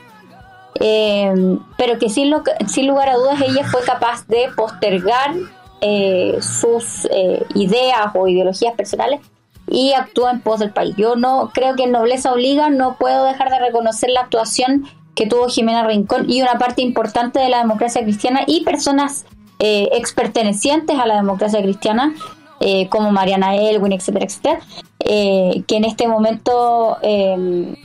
[0.80, 1.32] Eh,
[1.78, 2.34] pero que sin,
[2.66, 5.32] sin lugar a dudas ella fue capaz de postergar
[5.80, 9.20] eh, sus eh, ideas o ideologías personales
[9.68, 10.94] y actúa en pos del país.
[10.96, 15.26] Yo no creo que en Nobleza Obliga no puedo dejar de reconocer la actuación que
[15.26, 19.26] tuvo Jimena Rincón y una parte importante de la democracia cristiana y personas
[19.60, 22.14] eh, expertenecientes a la democracia cristiana
[22.60, 24.60] eh, como Mariana Elwin, etcétera, etcétera,
[25.00, 27.76] eh, que en este momento em,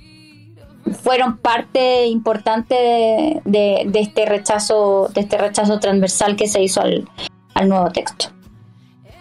[1.03, 7.89] fueron parte importante de, este rechazo, de este rechazo transversal que se hizo al nuevo
[7.91, 8.38] texto.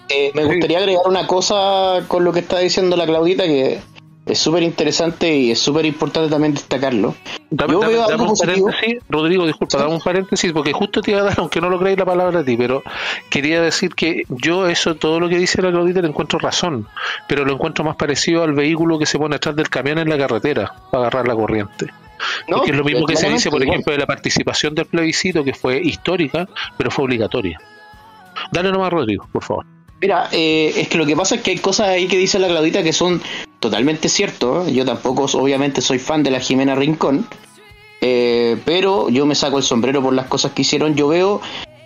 [0.09, 3.81] Eh, me gustaría agregar una cosa con lo que está diciendo la Claudita que
[4.29, 7.15] es súper interesante y es súper importante también destacarlo.
[7.51, 11.25] Yo veo algo un paréntesis, Rodrigo, disculpa, dame un paréntesis porque justo te iba a
[11.25, 12.83] dar, aunque no lo creéis la palabra a ti, pero
[13.31, 16.87] quería decir que yo eso, todo lo que dice la Claudita, le encuentro razón,
[17.27, 20.19] pero lo encuentro más parecido al vehículo que se pone atrás del camión en la
[20.19, 21.87] carretera para agarrar la corriente.
[22.49, 25.55] No, es lo mismo que se dice, por ejemplo, de la participación del plebiscito, que
[25.55, 27.59] fue histórica, pero fue obligatoria.
[28.53, 29.78] Dale nomás, Rodrigo, por favor.
[30.01, 32.47] Mira, eh, es que lo que pasa es que hay cosas ahí que dice la
[32.47, 33.21] Claudita que son
[33.59, 34.71] totalmente ciertos.
[34.73, 37.27] Yo tampoco, obviamente, soy fan de la Jimena Rincón,
[38.01, 40.95] eh, pero yo me saco el sombrero por las cosas que hicieron.
[40.95, 41.41] Yo veo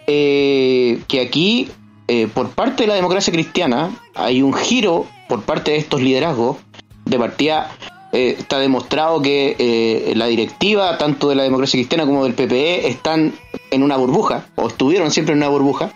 [0.06, 1.70] eh, que aquí,
[2.34, 6.58] por parte de la democracia cristiana, hay un giro por parte de estos liderazgos.
[7.06, 7.74] De partida,
[8.12, 13.32] está demostrado que la directiva, tanto de la democracia cristiana como del PPE, están
[13.70, 15.92] en una burbuja, o estuvieron siempre en una burbuja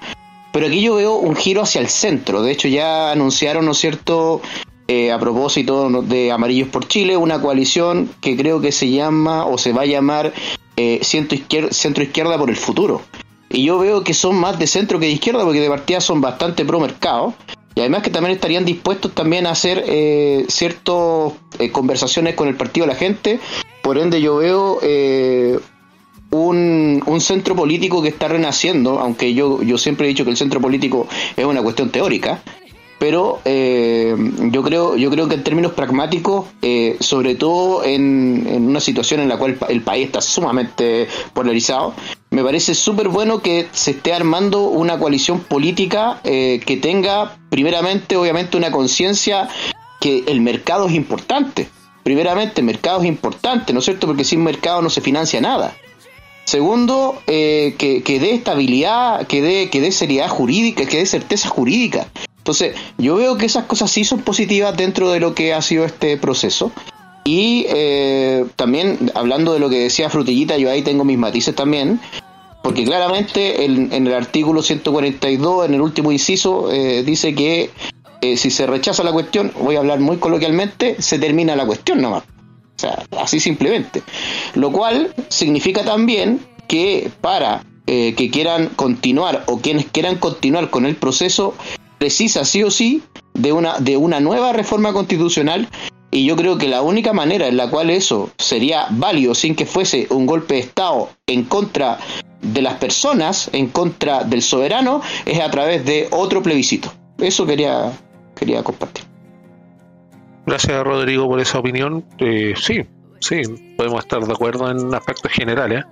[0.56, 2.40] pero aquí yo veo un giro hacia el centro.
[2.40, 4.40] De hecho, ya anunciaron, ¿no es cierto?,
[4.88, 9.58] eh, a propósito de Amarillos por Chile, una coalición que creo que se llama o
[9.58, 10.32] se va a llamar
[10.78, 13.02] eh, centro, izquierda, centro Izquierda por el Futuro.
[13.50, 16.22] Y yo veo que son más de centro que de izquierda porque de partida son
[16.22, 17.34] bastante pro mercado.
[17.74, 22.56] Y además que también estarían dispuestos también a hacer eh, ciertas eh, conversaciones con el
[22.56, 23.40] partido de la gente.
[23.82, 24.78] Por ende yo veo
[26.30, 30.60] un, centro político que está renaciendo, aunque yo, yo siempre he dicho que el centro
[30.60, 32.42] político es una cuestión teórica,
[32.98, 34.14] pero eh,
[34.50, 39.28] yo creo yo creo que en términos pragmáticos eh, sobre todo en, una situación en
[39.28, 41.94] la cual el país está sumamente polarizado
[42.30, 48.16] me parece súper bueno que se esté armando una coalición política eh, que tenga primeramente
[48.16, 49.48] obviamente una conciencia
[50.00, 51.68] que el mercado es importante.
[52.02, 55.76] Primeramente el mercado es importante no es cierto porque sin mercado no se financia nada
[56.46, 61.48] Segundo, eh, que, que dé estabilidad, que dé, que dé seriedad jurídica, que dé certeza
[61.48, 62.06] jurídica.
[62.38, 65.85] Entonces, yo veo que esas cosas sí son positivas dentro de lo que ha sido
[65.85, 66.70] este proceso.
[67.24, 72.00] Y eh, también, hablando de lo que decía Frutillita, yo ahí tengo mis matices también.
[72.62, 77.70] Porque claramente en, el artículo 142, en el último inciso, eh, dice que
[78.37, 82.22] si se rechaza la cuestión, voy a hablar muy coloquialmente, se termina la cuestión nomás.
[82.76, 84.02] O sea, así simplemente.
[84.54, 90.86] Lo cual significa también que para eh, que quieran continuar o quienes quieran continuar con
[90.86, 91.54] el proceso,
[91.98, 93.02] precisa sí o sí
[93.34, 95.68] de una, de una nueva reforma constitucional
[96.10, 99.66] y yo creo que la única manera en la cual eso sería válido sin que
[99.66, 101.98] fuese un golpe de Estado en contra
[102.40, 106.92] de las personas, en contra del soberano, es a través de otro plebiscito.
[107.18, 107.92] Eso quería,
[108.34, 109.04] quería compartir.
[110.46, 112.04] Gracias Rodrigo por esa opinión.
[112.18, 112.87] Eh, sí,
[113.18, 113.42] sí,
[113.76, 115.85] podemos estar de acuerdo en aspectos generales,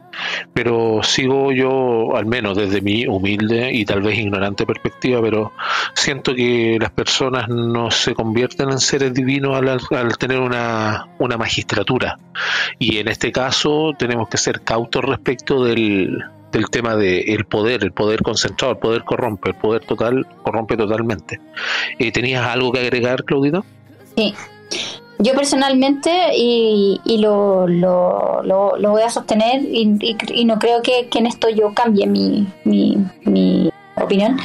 [0.52, 5.52] pero sigo yo, al menos desde mi humilde y tal vez ignorante perspectiva, pero
[5.94, 12.16] siento que las personas no se convierten en seres divinos al, tener una, una magistratura.
[12.78, 16.16] Y en este caso tenemos que ser cautos respecto del,
[16.52, 21.40] del tema del poder, el poder concentrado, el poder corrompe, el poder total corrompe totalmente.
[21.98, 23.64] Eh, ¿Tenías algo que agregar, Claudita?
[24.16, 24.34] Sí.
[25.18, 31.26] Yo personalmente, y, y lo, lo, lo, voy a sostener, y, no creo que, en
[31.26, 34.38] esto yo cambie mi, mi, opinión,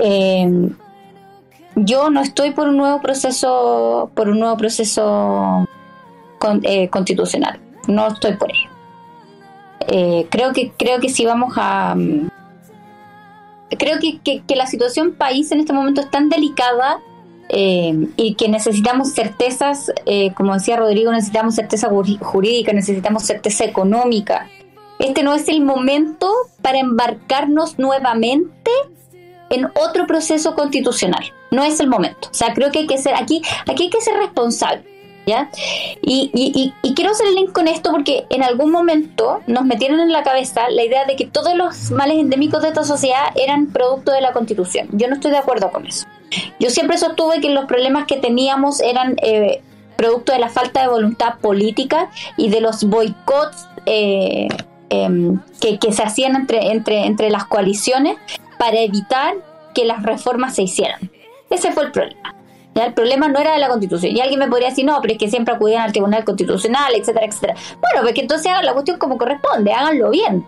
[0.00, 0.70] eh,
[1.74, 5.66] yo no estoy por un nuevo proceso, por un nuevo proceso
[6.62, 7.58] eh, constitucional.
[7.88, 8.70] No estoy por ello.
[9.88, 12.28] Eh, creo que creo que si vamos a mm,
[13.78, 17.00] creo que, que, la situación país en este momento es tan delicada
[17.48, 21.88] eh, y que necesitamos certezas, eh, como decía Rodrigo, necesitamos certeza
[22.20, 24.48] jurídica, necesitamos certeza económica.
[24.98, 26.30] Este no es el momento
[26.60, 28.70] para embarcarnos nuevamente
[29.50, 31.24] en otro proceso constitucional.
[31.50, 32.28] No es el momento.
[32.30, 34.84] O sea, creo que hay que ser aquí, aquí hay que ser responsable.
[35.26, 35.50] ¿Ya?
[36.00, 40.00] Y, y, y, quiero hacer el link con esto porque en algún momento nos metieron
[40.00, 43.66] en la cabeza la idea de que todos los males endémicos de esta sociedad eran
[43.66, 44.88] producto de la constitución.
[44.92, 46.06] Yo no estoy de acuerdo con eso.
[46.58, 49.62] Yo siempre sostuve que los problemas que teníamos eran eh,
[49.96, 54.48] producto de la falta de voluntad política y de los boicots eh,
[54.90, 58.16] em, que, que, se hacían entre, entre, entre las coaliciones
[58.58, 59.34] para evitar
[59.74, 61.10] que las reformas se hicieran.
[61.50, 62.34] Ese fue el problema.
[62.74, 62.86] ¿Ya?
[62.86, 64.14] El problema no era de la constitución.
[64.14, 67.26] Y alguien me podría decir, no, pero es que siempre acudían al Tribunal Constitucional, etcétera,
[67.26, 67.54] etcétera.
[67.80, 70.46] Bueno, pues que entonces hagan la cuestión como corresponde, háganlo bien.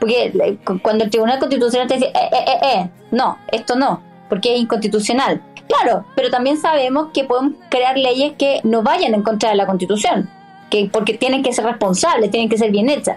[0.00, 4.02] Porque eh, cuando el Tribunal Constitucional te dice, eh, eh, eh, eh, no, esto no,
[4.28, 5.42] porque es inconstitucional.
[5.68, 9.66] Claro, pero también sabemos que podemos crear leyes que no vayan en contra de la
[9.66, 10.30] Constitución
[10.68, 13.16] que porque tienen que ser responsables, tienen que ser bien hechas.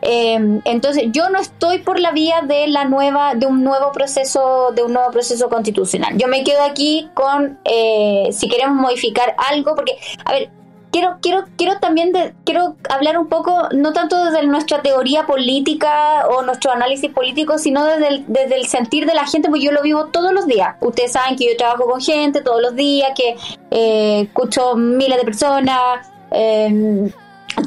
[0.00, 4.72] Em, entonces, yo no estoy por la vía de la nueva, de un nuevo proceso,
[4.74, 6.16] de un nuevo proceso constitucional.
[6.16, 10.50] Yo me quedo aquí con eh, si queremos modificar algo, porque, a ver,
[10.98, 12.12] quiero, quiero, quiero también
[12.44, 17.84] quiero hablar un poco, no tanto desde nuestra teoría política o nuestro análisis político, sino
[17.84, 20.76] desde el, desde el sentir de la gente, porque yo lo vivo todos los días.
[20.80, 23.36] Ustedes saben que yo trabajo con gente todos los días, que
[23.70, 27.10] eh, escucho miles de personas eh,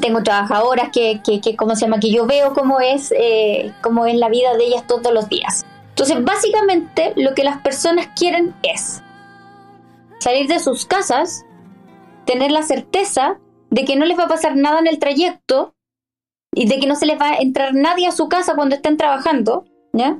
[0.00, 2.00] tengo trabajadoras que, que, que, ¿cómo se llama?
[2.00, 5.66] Que yo veo cómo es, eh, cómo es la vida de ellas todos los días.
[5.90, 9.02] Entonces, básicamente, lo que las personas quieren es
[10.20, 11.44] salir de sus casas,
[12.32, 13.38] tener la certeza
[13.70, 15.74] de que no les va a pasar nada en el trayecto
[16.54, 18.96] y de que no se les va a entrar nadie a su casa cuando estén
[18.96, 20.18] trabajando, ¿ya?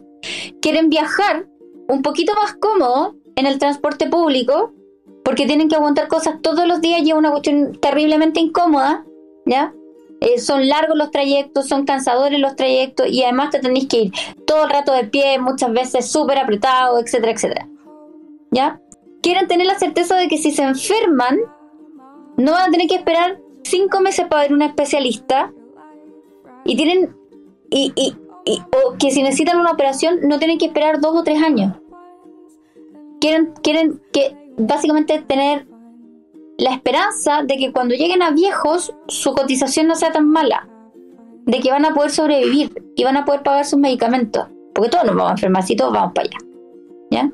[0.60, 1.46] Quieren viajar
[1.88, 4.72] un poquito más cómodo en el transporte público
[5.24, 9.04] porque tienen que aguantar cosas todos los días y es una cuestión terriblemente incómoda,
[9.46, 9.72] ¿ya?
[10.20, 14.12] Eh, son largos los trayectos, son cansadores los trayectos y además te tenéis que ir
[14.46, 17.68] todo el rato de pie, muchas veces súper apretado, etcétera, etcétera.
[18.50, 18.80] ¿Ya?
[19.20, 21.40] Quieren tener la certeza de que si se enferman,
[22.42, 25.52] no van a tener que esperar cinco meses para ver un especialista
[26.64, 27.16] y tienen
[27.70, 31.22] y, y, y, o que si necesitan una operación no tienen que esperar dos o
[31.22, 31.76] tres años.
[33.20, 35.66] Quieren, quieren que básicamente tener
[36.58, 40.68] la esperanza de que cuando lleguen a viejos su cotización no sea tan mala,
[41.46, 45.04] de que van a poder sobrevivir y van a poder pagar sus medicamentos, porque todos
[45.04, 46.38] nos vamos a enfermar si todos vamos para allá.
[47.10, 47.32] ¿Ya?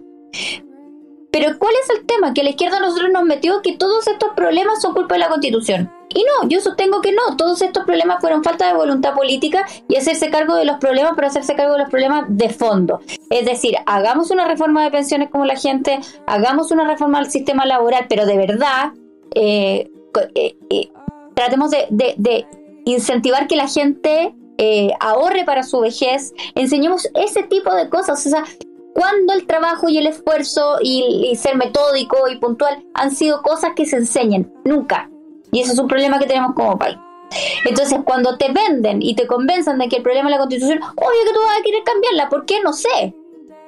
[1.38, 2.34] Pero ¿cuál es el tema?
[2.34, 5.88] Que la izquierda nosotros nos metió que todos estos problemas son culpa de la constitución.
[6.08, 9.94] Y no, yo sostengo que no, todos estos problemas fueron falta de voluntad política y
[9.94, 13.00] hacerse cargo de los problemas, pero hacerse cargo de los problemas de fondo.
[13.30, 17.64] Es decir, hagamos una reforma de pensiones como la gente, hagamos una reforma del sistema
[17.66, 18.92] laboral, pero de verdad,
[19.36, 19.92] eh,
[20.34, 20.90] eh, eh,
[21.34, 22.46] tratemos de,
[22.84, 24.34] incentivar que la gente
[24.98, 28.26] ahorre para su vejez, enseñemos ese tipo de cosas.
[28.26, 28.44] O sea,
[28.98, 33.70] cuando el trabajo y el esfuerzo y, y, ser metódico y puntual han sido cosas
[33.76, 35.08] que se enseñan, nunca.
[35.52, 36.96] Y ese es un problema que tenemos como país.
[37.64, 41.24] Entonces, cuando te venden y te convencen de que el problema es la constitución, obvio
[41.24, 42.28] que tú vas a querer cambiarla.
[42.28, 42.60] ¿Por qué?
[42.60, 43.14] No sé.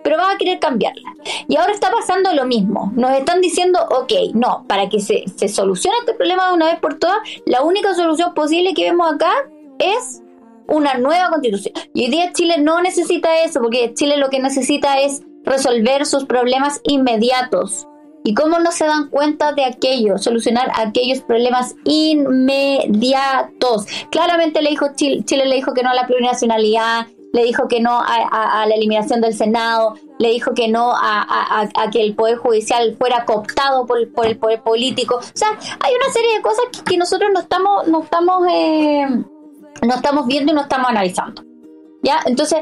[0.03, 1.15] Pero vas a querer cambiarla.
[1.47, 2.91] Y ahora está pasando lo mismo.
[2.97, 6.81] Nos están diciendo, ok, no, para que se, se solucione este problema de una vez
[6.81, 9.31] por todas, la única solución posible que vemos acá
[9.79, 10.23] es
[10.71, 11.75] una nueva constitución.
[11.95, 16.25] Y hoy día Chile no necesita eso, porque Chile lo que necesita es resolver sus
[16.25, 17.87] problemas inmediatos.
[18.23, 20.19] ¿Y cómo no se dan cuenta de aquello?
[20.19, 23.87] Solucionar aquellos problemas inmediatos.
[24.11, 28.01] Claramente le dijo Chile, le dijo que no a la plurinacionalidad, le dijo que no
[28.01, 33.25] a, la eliminación del Senado, le dijo que no a, que el Poder Judicial fuera
[33.25, 35.17] cooptado por, por, el Poder Político.
[35.17, 35.49] O sea,
[35.81, 39.07] hay una serie de cosas que, nosotros no estamos, no estamos, eh,
[39.83, 41.43] no estamos viendo y no estamos analizando.
[42.03, 42.21] ¿Ya?
[42.25, 42.61] Entonces,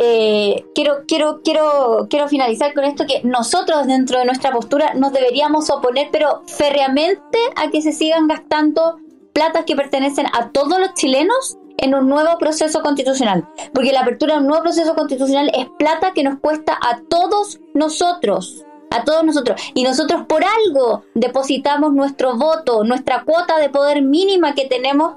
[0.00, 5.12] eh, quiero, quiero, quiero, quiero finalizar con esto que nosotros dentro de nuestra postura nos
[5.12, 8.98] deberíamos oponer, pero férreamente a que se sigan gastando
[9.32, 13.48] platas que pertenecen a todos los chilenos en un nuevo proceso constitucional.
[13.72, 17.58] Porque la apertura de un nuevo proceso constitucional es plata que nos cuesta a todos
[17.74, 18.64] nosotros.
[18.90, 19.60] A todos nosotros.
[19.74, 25.16] Y nosotros por algo depositamos nuestro voto, nuestra cuota de poder mínima que tenemos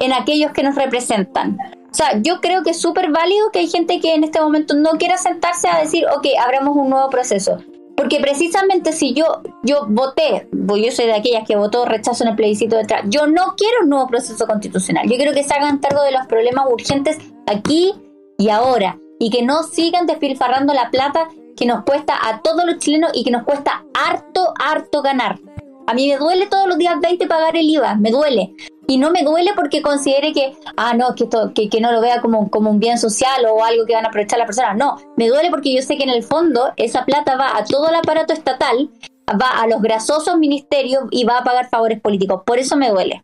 [0.00, 1.58] en aquellos que nos representan.
[1.90, 4.74] O sea, yo creo que es súper válido que hay gente que en este momento
[4.74, 7.58] no quiera sentarse a decir, ok, abramos un nuevo proceso.
[7.96, 12.30] Porque precisamente si yo, yo voté, pues yo soy de aquellas que votó rechazo en
[12.30, 15.08] el plebiscito de atrás, yo no quiero un nuevo proceso constitucional.
[15.08, 17.16] Yo quiero que se hagan cargo de los problemas urgentes
[17.46, 17.94] aquí
[18.36, 18.98] y ahora.
[19.18, 23.24] Y que no sigan despilfarrando la plata que nos cuesta a todos los chilenos y
[23.24, 25.38] que nos cuesta harto, harto ganar.
[25.86, 28.54] A mí me duele todos los días 20 pagar el IVA, me duele.
[28.88, 32.00] Y no me duele porque considere que, ah, no, que, esto, que, que no lo
[32.00, 34.76] vea como, como un bien social o algo que van a aprovechar las personas.
[34.76, 37.88] No, me duele porque yo sé que en el fondo esa plata va a todo
[37.88, 38.90] el aparato estatal,
[39.30, 42.42] va a los grasosos ministerios y va a pagar favores políticos.
[42.44, 43.22] Por eso me duele.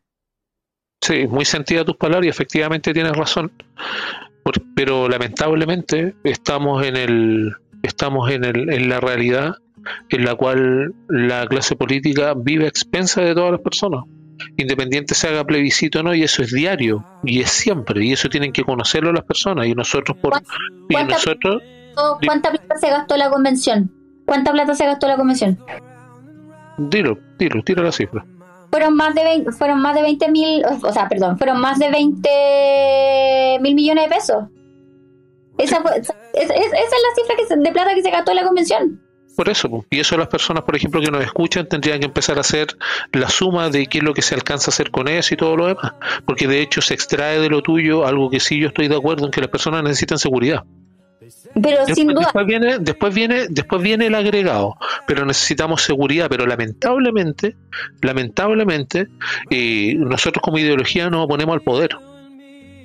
[1.01, 3.53] Sí, muy sentida tus palabras y efectivamente tienes razón.
[4.77, 9.57] pero lamentablemente estamos en el estamos en, el, en la realidad
[10.11, 14.05] en la cual la clase política vive a expensa de todas las personas
[14.57, 18.29] independiente se haga plebiscito o no, y eso es diario, y es siempre, y eso
[18.29, 20.43] tienen que conocerlo las personas, y nosotros por
[20.89, 21.63] y nosotros
[22.25, 23.91] ¿Cuánta plata se gastó la convención?
[24.27, 25.59] ¿Cuánta plata se gastó la convención?
[26.79, 28.25] Dilo, dilo, tira la cifra.
[28.71, 31.91] Fueron más de 20, fueron más de 20 mil, o sea, perdón, fueron más de
[31.91, 34.45] 20 mil millones de pesos.
[35.59, 39.03] Esa, fue, esa, es la cifra que de plata que se gastó la convención.
[39.37, 42.43] Por eso, y eso las personas, por ejemplo, que nos escuchan tendrían que empezar a
[42.43, 42.77] hacer
[43.13, 45.57] la suma de qué es lo que se alcanza a hacer con eso y todo
[45.57, 45.93] lo demás,
[46.27, 49.25] porque de hecho se extrae de lo tuyo algo que sí yo estoy de acuerdo
[49.25, 50.65] en que las personas necesitan seguridad.
[51.55, 52.21] Pero después, sin duda.
[52.21, 54.77] Después viene, después viene, después viene el agregado,
[55.07, 57.57] pero necesitamos seguridad, pero lamentablemente,
[58.01, 59.09] lamentablemente,
[59.51, 61.91] eh, nosotros como ideología nos oponemos al poder.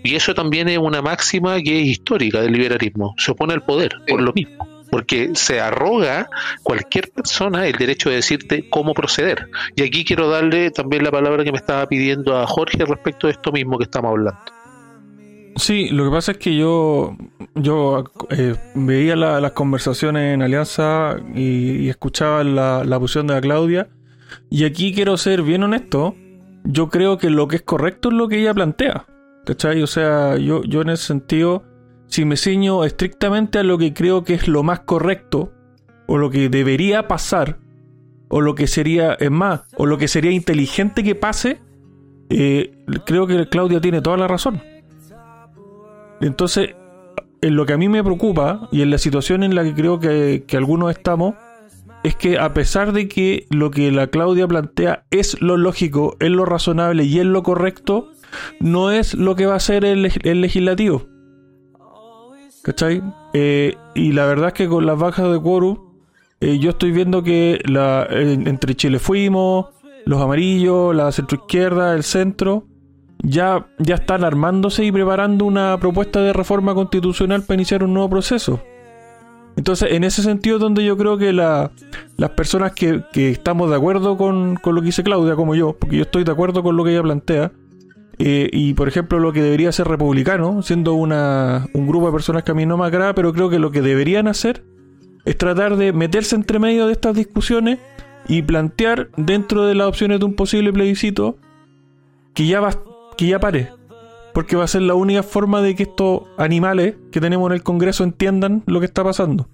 [0.04, 3.92] Y eso también es una máxima que es histórica del liberalismo, se opone al poder,
[4.08, 6.30] por lo mismo porque se arroga
[6.64, 9.50] cualquier persona el derecho de decirte cómo proceder.
[9.76, 13.34] Y aquí quiero darle también la palabra que me estaba pidiendo a Jorge respecto de
[13.34, 14.40] esto mismo que estamos hablando.
[15.58, 17.18] Sí, lo que pasa es que yo,
[17.56, 23.88] yo eh, veía las conversaciones en Alianza y, escuchaba la, la posición de la Claudia.
[24.50, 26.16] Y aquí quiero ser bien honesto.
[26.64, 29.06] Yo creo que lo que es correcto es lo que ella plantea.
[29.46, 29.82] ¿Cachai?
[29.82, 31.64] O sea, yo, yo en ese sentido
[32.08, 35.54] si me ciño estrictamente a lo que creo que es lo más correcto,
[36.08, 37.60] o lo que debería pasar,
[38.30, 41.60] o lo que sería, es más, o lo que sería inteligente que pase,
[42.30, 44.62] eh, creo que Claudia tiene toda la razón.
[46.20, 46.76] Entonces,
[47.42, 50.00] en lo que a mí me preocupa, y en la situación en la que creo
[50.00, 51.36] que, que algunos estamos,
[52.04, 56.30] es que a pesar de que lo que la Claudia plantea es lo lógico, es
[56.30, 58.12] lo razonable y es lo correcto,
[58.60, 61.08] no es lo que va a ser el, el legislativo.
[62.68, 63.02] ¿Cachai?
[63.32, 65.78] Eh, y la verdad es que con las bajas de quórum,
[66.42, 69.68] eh, yo estoy viendo que la, entre Chile Fuimos,
[70.04, 72.66] los amarillos, la centroizquierda, el centro,
[73.24, 78.10] ya, ya están armándose y preparando una propuesta de reforma constitucional para iniciar un nuevo
[78.10, 78.60] proceso.
[79.56, 81.72] Entonces, en ese sentido donde yo creo que la,
[82.18, 85.72] las personas que, que, estamos de acuerdo con, con, lo que dice Claudia, como yo,
[85.80, 87.54] porque yo estoy de acuerdo con lo que ella plantea,
[88.20, 92.44] eh, y por ejemplo, lo que debería ser republicano, siendo una, un grupo de personas
[92.44, 94.64] que a mí no me agrada, pero creo que lo que deberían hacer
[95.26, 97.80] es tratar de meterse entre medio de estas discusiones
[98.28, 101.38] y plantear dentro de las opciones de un posible plebiscito
[102.34, 102.72] que ya va,
[103.18, 103.72] que ya pare.
[104.34, 107.64] Porque va a ser la única forma de que estos animales que tenemos en el
[107.64, 109.48] Congreso entiendan lo que está pasando.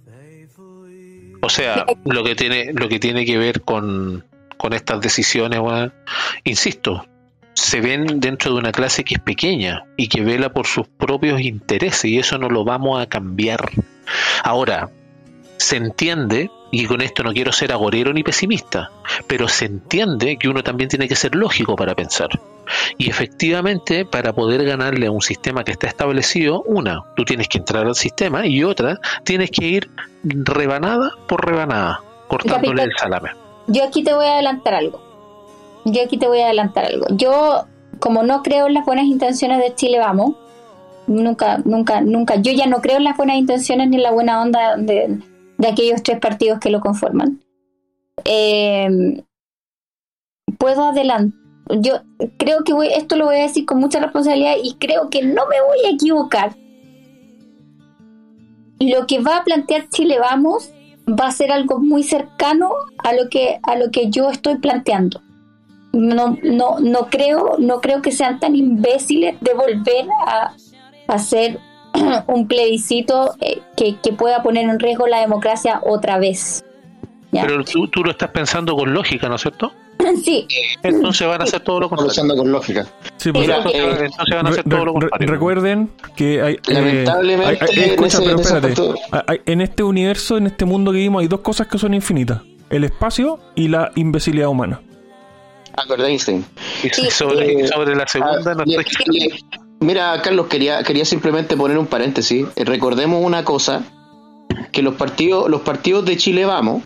[1.41, 4.25] O sea, lo que tiene, lo que tiene que ver con,
[4.57, 5.91] con estas decisiones, bueno,
[6.45, 7.05] insisto,
[7.63, 11.39] se ven dentro de una clase que es pequeña y que vela por sus propios
[11.39, 13.69] intereses y eso no lo vamos a cambiar.
[14.43, 14.89] Ahora,
[15.55, 18.91] se entiende, y con esto no quiero ser agorero ni pesimista,
[19.27, 22.27] pero se entiende que uno también tiene que ser lógico para pensar.
[22.97, 27.59] Y efectivamente, para poder ganarle a un sistema que está establecido, una, tú tienes que
[27.59, 29.89] entrar al sistema y otra, tienes que ir
[30.23, 33.29] rebanada por rebanada, cortándole el salame.
[33.67, 35.12] Yo aquí te voy a adelantar algo
[35.85, 37.05] yo aquí te voy a adelantar algo.
[37.11, 37.65] Yo,
[37.99, 40.35] como no creo en las buenas intenciones de Chile Vamos,
[41.07, 44.41] nunca, nunca, nunca, yo ya no creo en las buenas intenciones ni en la buena
[44.41, 45.19] onda de,
[45.69, 47.41] aquellos tres partidos que lo conforman.
[48.25, 49.23] Eh,
[50.57, 51.39] puedo adelantar.
[51.79, 52.01] Yo
[52.37, 55.47] creo que voy, esto lo voy a decir con mucha responsabilidad y creo que no
[55.47, 56.55] me voy a equivocar.
[58.79, 60.73] Lo que va a plantear Chile Vamos
[61.07, 65.21] va a ser algo muy cercano a lo que, a lo que yo estoy planteando
[65.93, 70.53] no, no, no creo, no creo que sean tan imbéciles de volver a
[71.07, 71.59] hacer
[72.27, 76.65] un plebiscito eh, que, pueda poner en riesgo la democracia otra vez.
[77.31, 79.71] Pero tú, tú, lo estás pensando con lógica, ¿no es cierto?
[80.23, 80.47] sí.
[80.81, 82.35] Entonces van a hacer todo lo contrario.
[82.35, 82.85] Con lógica.
[83.17, 85.27] Sí, pues, Mira, Entonces, eh, entonces van a hacer Re- todo lo re- contrario.
[85.27, 88.59] recuerden que hay, eh, Lamentablemente, hay- hay- escucha, en ese- pero
[88.95, 89.23] espérate.
[89.27, 92.41] hay- en este universo, en este mundo que vivimos, hay dos cosas que son infinitas:
[92.69, 94.81] el espacio y la imbecilidad humana.
[95.75, 96.45] Albert Einstein.
[96.83, 97.09] Y Sí.
[97.11, 99.43] sobre, Eh, sobre la segunda, Ah, no estoy-
[99.79, 102.45] Mira, Carlos, quería, quería simplemente poner un paréntesis.
[102.55, 103.83] Eh, Recordemos una cosa,
[104.71, 106.83] que los partidos, los partidos de Chile Vamos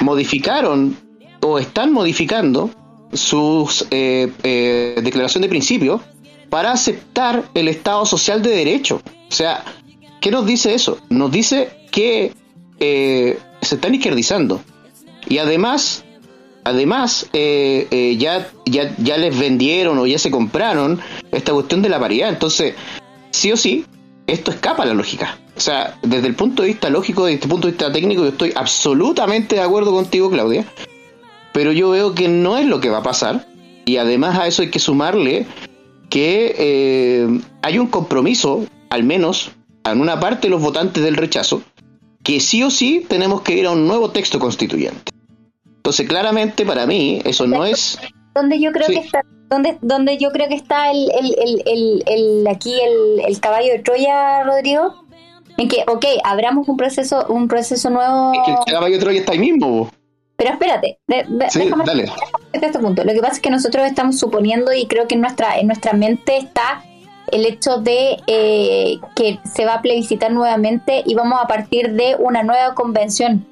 [0.00, 0.96] modificaron
[1.40, 2.70] o están modificando
[3.12, 6.00] sus eh, eh, declaración de principio
[6.48, 9.02] para aceptar el Estado social de derecho.
[9.28, 9.64] O sea,
[10.20, 10.98] ¿qué nos dice eso?
[11.10, 12.32] Nos dice que
[12.80, 14.60] eh, se están izquierdizando.
[15.28, 16.04] Y además,
[16.64, 21.00] además eh, eh, ya, ya, ya les vendieron o ya se compraron
[21.30, 22.28] esta cuestión de la paridad.
[22.28, 22.74] Entonces,
[23.30, 23.84] sí o sí,
[24.26, 25.38] esto escapa a la lógica.
[25.56, 28.30] O sea, desde el punto de vista lógico, desde el punto de vista técnico, yo
[28.30, 30.64] estoy absolutamente de acuerdo contigo, Claudia.
[31.52, 33.46] Pero yo veo que no es lo que va a pasar.
[33.84, 35.46] Y además a eso hay que sumarle
[36.08, 39.50] que eh, hay un compromiso, al menos
[39.84, 41.62] en una parte de los votantes del rechazo,
[42.22, 45.12] que sí o sí tenemos que ir a un nuevo texto constituyente.
[45.82, 47.98] Entonces, claramente para mí eso no es
[48.34, 48.94] donde yo creo Sí.
[48.94, 51.34] que está donde donde yo creo que está el, el,
[51.66, 52.72] el, el, aquí
[53.26, 55.04] el, caballo de Troya Rodrigo
[55.58, 59.32] en que ok abramos un proceso un proceso nuevo que el caballo de Troya está
[59.32, 59.90] ahí mismo.
[60.36, 62.04] pero espérate de- de- Sí, déjame dale.
[62.54, 65.20] hasta este punto lo que pasa es que nosotros estamos suponiendo y creo que en
[65.20, 66.84] nuestra en nuestra mente está
[67.32, 72.14] el hecho de eh, que se va a plebiscitar nuevamente y vamos a partir de
[72.18, 73.44] una nueva convención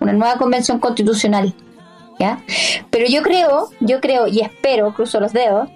[0.00, 1.54] una nueva convención constitucional
[2.18, 2.40] ¿ya?
[2.90, 5.68] Pero yo creo, yo creo y espero, cruzo los dedos,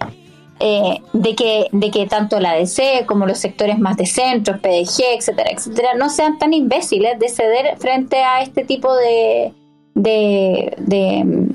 [0.63, 5.17] eh, de que de que tanto la DC como los sectores más de centro, PDG,
[5.17, 9.55] etcétera, etcétera, no sean tan imbéciles de ceder frente a este tipo de
[9.95, 11.55] de, de,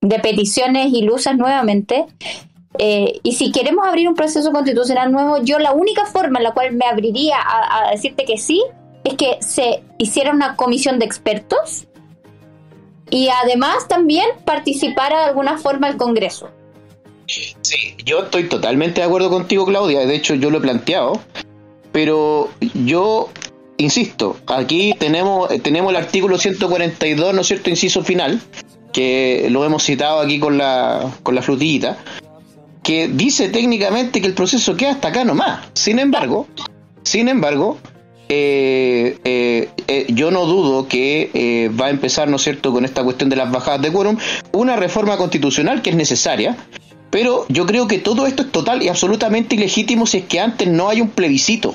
[0.00, 2.06] de peticiones ilusas nuevamente.
[2.78, 6.52] Eh, y si queremos abrir un proceso constitucional nuevo, yo la única forma en la
[6.52, 8.62] cual me abriría a, a decirte que sí
[9.02, 11.88] es que se hiciera una comisión de expertos
[13.10, 16.48] y además también participara de alguna forma el Congreso.
[17.26, 20.00] Sí, yo estoy totalmente de acuerdo contigo, Claudia.
[20.00, 21.20] De hecho, yo lo he planteado.
[21.92, 23.30] Pero yo
[23.76, 27.70] insisto, aquí tenemos, tenemos el artículo 142, ¿no es cierto?
[27.70, 28.40] Inciso final,
[28.92, 31.98] que lo hemos citado aquí con la, con la frutillita,
[32.82, 35.66] que dice técnicamente que el proceso queda hasta acá nomás.
[35.74, 36.46] Sin embargo,
[37.02, 37.78] sin embargo,
[38.30, 42.84] eh, eh, eh, yo no dudo que eh, va a empezar, ¿no es cierto?, con
[42.84, 44.16] esta cuestión de las bajadas de quórum,
[44.52, 46.56] una reforma constitucional que es necesaria,
[47.10, 50.68] pero yo creo que todo esto es total y absolutamente ilegítimo si es que antes
[50.68, 51.74] no hay un plebiscito.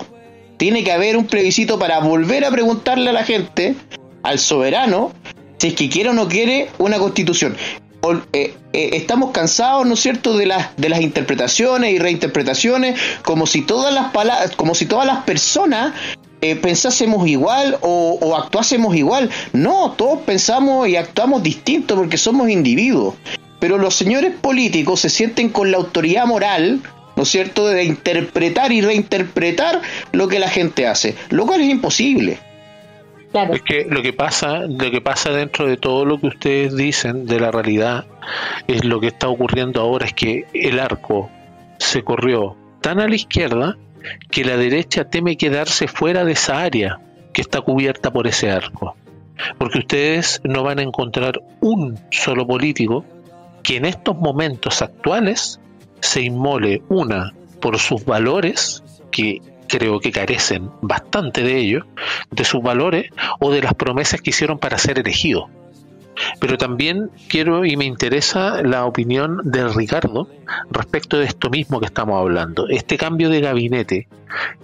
[0.56, 3.76] Tiene que haber un plebiscito para volver a preguntarle a la gente,
[4.24, 5.12] al soberano,
[5.58, 7.58] si es que quiere o no quiere una constitución.
[8.72, 13.94] Estamos cansados, ¿no es cierto?, de las de las interpretaciones y reinterpretaciones, como si todas
[13.94, 15.94] las palabras, como si todas las personas
[16.52, 19.30] eh, pensásemos igual o, o actuásemos igual.
[19.54, 23.16] No, todos pensamos y actuamos distinto porque somos individuos.
[23.60, 26.82] Pero los señores políticos se sienten con la autoridad moral,
[27.16, 29.82] ¿no es cierto?, de interpretar y reinterpretar
[30.12, 32.38] lo que la gente hace, lo cual es imposible.
[33.32, 33.54] Claro.
[33.54, 37.26] Es que lo que pasa, lo que pasa dentro de todo lo que ustedes dicen
[37.26, 38.06] de la realidad
[38.68, 41.30] es lo que está ocurriendo ahora es que el arco
[41.80, 43.78] se corrió tan a la izquierda
[44.32, 47.00] que la derecha teme quedarse fuera de esa área
[47.34, 48.96] que está cubierta por ese arco.
[49.58, 53.06] Porque ustedes no van a encontrar un solo político
[53.64, 55.60] que en estos momentos actuales
[56.00, 61.84] se inmole una por sus valores que creo que carecen bastante de ellos,
[62.32, 65.46] de sus valores o de las promesas que hicieron para ser elegidos.
[66.40, 70.30] Pero también quiero y me interesa la opinión de Ricardo
[70.72, 74.08] respecto de esto mismo que estamos hablando, este cambio de gabinete.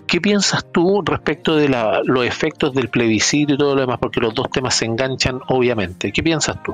[0.07, 3.97] ¿Qué piensas tú respecto de la- los efectos del plebiscito y todo lo demás?
[3.99, 6.11] Porque los dos temas se enganchan obviamente.
[6.11, 6.73] ¿Qué piensas tú?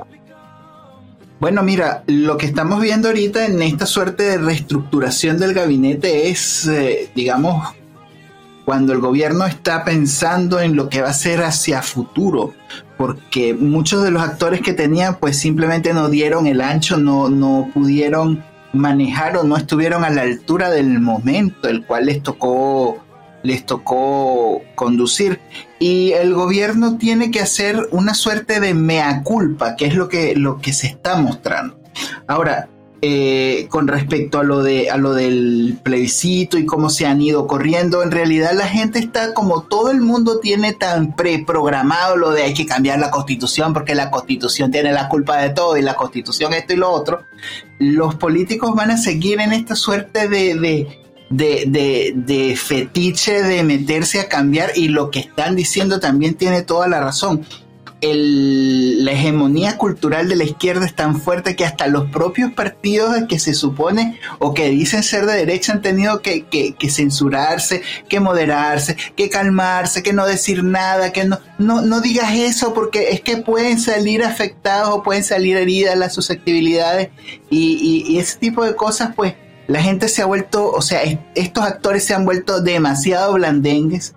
[1.40, 6.66] Bueno, mira, lo que estamos viendo ahorita en esta suerte de reestructuración del gabinete es,
[6.66, 7.68] eh, digamos,
[8.68, 12.52] cuando el gobierno está pensando en lo que va a ser hacia futuro,
[12.98, 17.70] porque muchos de los actores que tenían pues simplemente no dieron el ancho, no, no
[17.72, 18.44] pudieron
[18.74, 23.02] manejar o no estuvieron a la altura del momento el cual les tocó
[23.42, 25.40] les tocó conducir
[25.78, 30.36] y el gobierno tiene que hacer una suerte de mea culpa, que es lo que,
[30.36, 31.80] lo que se está mostrando.
[32.26, 32.68] Ahora,
[33.00, 37.46] eh, con respecto a lo de a lo del plebiscito y cómo se han ido
[37.46, 38.02] corriendo.
[38.02, 42.54] En realidad la gente está como todo el mundo tiene tan preprogramado lo de hay
[42.54, 46.52] que cambiar la constitución porque la constitución tiene la culpa de todo y la constitución
[46.54, 47.22] esto y lo otro.
[47.78, 50.98] Los políticos van a seguir en esta suerte de, de
[51.30, 56.62] de, de, de, fetiche de meterse a cambiar y lo que están diciendo también tiene
[56.62, 57.44] toda la razón
[58.00, 63.16] el, la hegemonía cultural de la izquierda es tan fuerte que hasta los propios partidos
[63.28, 68.96] que se supone o que dicen ser de derecha han tenido que, censurarse, que moderarse,
[69.16, 73.38] que calmarse, que no decir nada, que no, no, no digas eso porque es que
[73.38, 77.10] pueden salir afectados o pueden salir heridas las susceptibilidades
[77.50, 79.34] y, y ese tipo de cosas pues
[79.66, 81.02] la gente se ha vuelto, o sea,
[81.34, 84.14] estos actores se han vuelto demasiado blandengues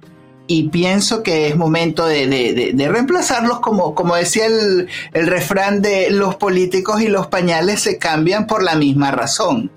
[0.53, 6.35] y pienso que es momento de, reemplazarlos, como, como decía el, el, refrán de los
[6.35, 9.71] políticos y los pañales se cambian por la misma razón.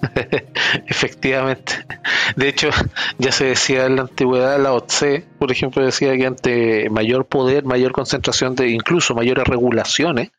[0.86, 1.74] Efectivamente.
[2.36, 2.70] De hecho,
[3.18, 7.66] ya se decía en la antigüedad, la OTC, por ejemplo, decía que ante mayor poder,
[7.66, 10.30] mayor concentración de incluso mayores regulaciones,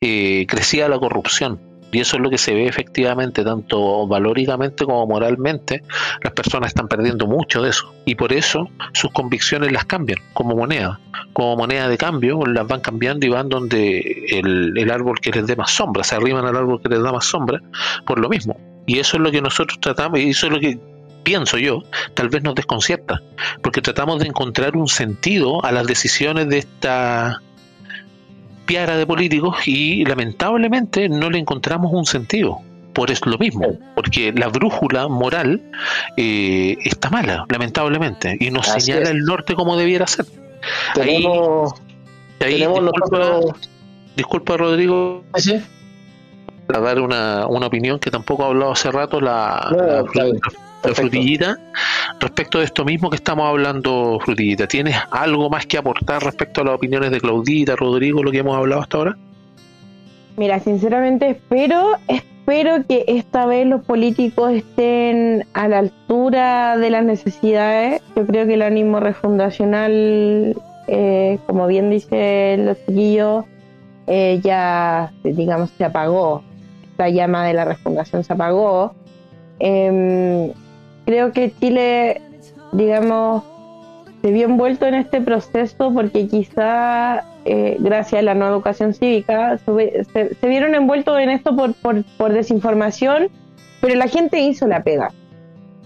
[0.00, 1.69] eh, crecía la corrupción.
[1.92, 5.82] Y eso es lo que se ve efectivamente, tanto valóricamente como moralmente.
[6.22, 7.92] Las personas están perdiendo mucho de eso.
[8.04, 11.00] Y por eso sus convicciones las cambian como moneda.
[11.32, 15.46] Como moneda de cambio, las van cambiando y van donde el, el árbol que les
[15.46, 16.04] dé más sombra.
[16.04, 17.60] Se arriban al árbol que les da más sombra
[18.06, 18.56] por lo mismo.
[18.86, 20.78] Y eso es lo que nosotros tratamos, y eso es lo que
[21.22, 21.82] pienso yo,
[22.14, 23.22] tal vez nos desconcierta,
[23.62, 27.42] porque tratamos de encontrar un sentido a las decisiones de esta
[28.70, 32.60] de políticos y lamentablemente no le encontramos un sentido.
[32.92, 35.60] Por eso lo mismo, porque la brújula moral
[36.16, 40.26] eh, está mala, lamentablemente, y nos señala el norte como debiera ser.
[40.94, 41.72] Tenemos,
[42.40, 42.64] ahí,
[44.16, 45.22] disculpa, Rodrigo,
[46.74, 50.04] a dar una, una opinión que tampoco ha hablado hace rato la,
[50.82, 51.58] Frutillita,
[52.20, 56.64] respecto de esto mismo que estamos hablando, Frutillita, ¿tienes algo más que aportar respecto a
[56.64, 59.18] las opiniones de Claudita, Rodrigo, lo que hemos hablado hasta ahora?
[60.36, 67.04] Mira, sinceramente espero, espero que esta vez los políticos estén a la altura de las
[67.04, 68.00] necesidades.
[68.16, 70.56] Yo creo que el ánimo refundacional,
[70.88, 73.44] eh, como bien dice los chiquillos,
[74.06, 76.42] eh, ya, digamos, se apagó.
[76.96, 78.94] La llama de la refundación se apagó.
[79.58, 80.52] Eh,
[81.10, 82.22] creo que Chile,
[82.70, 83.42] digamos,
[84.22, 89.58] se vio envuelto en este proceso porque quizá eh, gracias a la nueva educación cívica
[89.58, 93.28] se, vieron envueltos en esto por, por, desinformación,
[93.80, 95.10] pero la gente hizo la pega.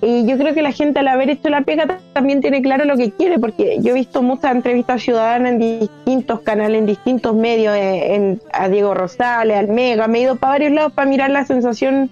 [0.02, 2.98] Y yo creo que la gente al haber hecho la pega también tiene claro lo
[2.98, 7.74] que quiere, porque yo he visto muchas entrevistas ciudadanas en distintos canales, en distintos medios,
[7.74, 11.30] eh, en, a Diego Rosales, al Mega, me he ido para varios lados para mirar
[11.30, 12.10] la sensación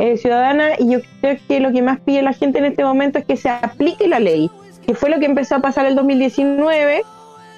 [0.00, 3.18] eh, ciudadana y yo creo que lo que más pide la gente en este momento
[3.18, 4.50] es que se aplique la ley,
[4.86, 7.02] que fue lo que empezó a pasar el 2019,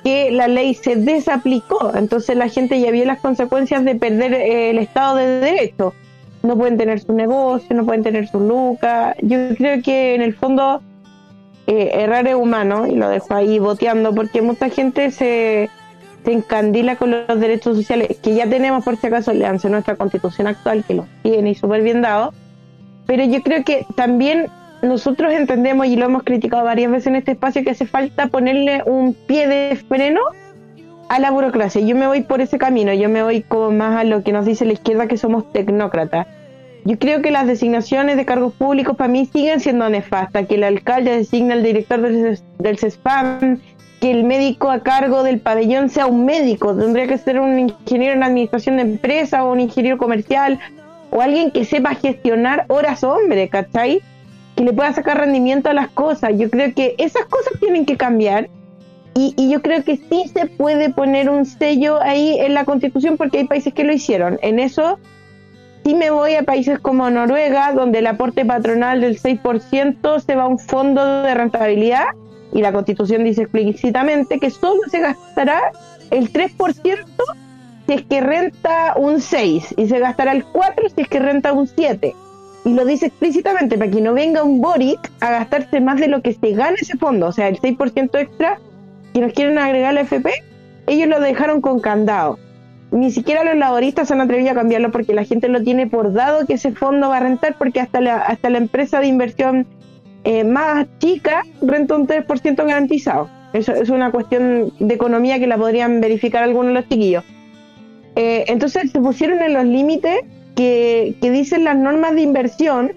[0.02, 4.70] que la ley se desaplicó, entonces la gente ya vio las consecuencias de perder eh,
[4.70, 5.94] el Estado de Derecho.
[6.42, 9.14] No pueden tener su negocio, no pueden tener su lucas.
[9.22, 10.82] Yo creo que en el fondo
[11.68, 15.70] eh, errar es humano y lo dejo ahí boteando porque mucha gente se
[16.24, 20.46] se encandila con los derechos sociales que ya tenemos, por si acaso, leanse nuestra constitución
[20.46, 22.32] actual, que los tiene y súper bien dado.
[23.06, 24.46] Pero yo creo que también
[24.82, 28.82] nosotros entendemos, y lo hemos criticado varias veces en este espacio, que hace falta ponerle
[28.86, 30.20] un pie de freno
[31.08, 31.80] a la burocracia.
[31.80, 34.46] Yo me voy por ese camino, yo me voy como más a lo que nos
[34.46, 36.26] dice la izquierda, que somos tecnócratas.
[36.84, 40.64] Yo creo que las designaciones de cargos públicos para mí siguen siendo nefastas, que el
[40.64, 43.60] alcalde designa al director del, del CESPAM,
[44.02, 48.14] que el médico a cargo del pabellón sea un médico, tendría que ser un ingeniero
[48.14, 50.58] en administración de empresa o un ingeniero comercial
[51.12, 54.02] o alguien que sepa gestionar horas hombre, ¿cachai?
[54.56, 56.32] Que le pueda sacar rendimiento a las cosas.
[56.36, 58.48] Yo creo que esas cosas tienen que cambiar
[59.14, 63.16] y, y, yo creo que sí se puede poner un sello ahí en la constitución
[63.16, 64.36] porque hay países que lo hicieron.
[64.42, 64.98] En eso
[65.84, 70.42] sí me voy a países como Noruega, donde el aporte patronal del 6% se va
[70.42, 72.06] a un fondo de rentabilidad
[72.52, 75.72] y la constitución dice explícitamente que solo se gastará
[76.10, 77.04] el 3%
[77.86, 81.52] si es que renta un 6 y se gastará el 4 si es que renta
[81.52, 82.14] un 7.
[82.64, 86.22] Y lo dice explícitamente para que no venga un Boric a gastarse más de lo
[86.22, 88.58] que se gana ese fondo, o sea, el 6% extra
[89.12, 90.30] que nos quieren agregar a la FP,
[90.86, 92.38] ellos lo dejaron con candado.
[92.92, 96.12] Ni siquiera los laboristas se han atrevido a cambiarlo porque la gente lo tiene por
[96.12, 99.66] dado que ese fondo va a rentar porque hasta la, hasta la empresa de inversión
[100.24, 103.28] eh, más chica renta un 3% garantizado.
[103.52, 107.24] Eso es una cuestión de economía que la podrían verificar algunos de los chiquillos.
[108.16, 112.92] Eh, entonces se pusieron en los límites que que, dicen las normas de inversión,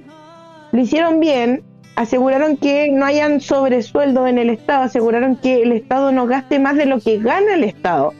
[0.71, 1.63] lo hicieron bien,
[1.95, 6.75] aseguraron que no hayan sobresueldo en el Estado, aseguraron que el Estado no gaste más
[6.75, 8.13] de lo que gana el Estado.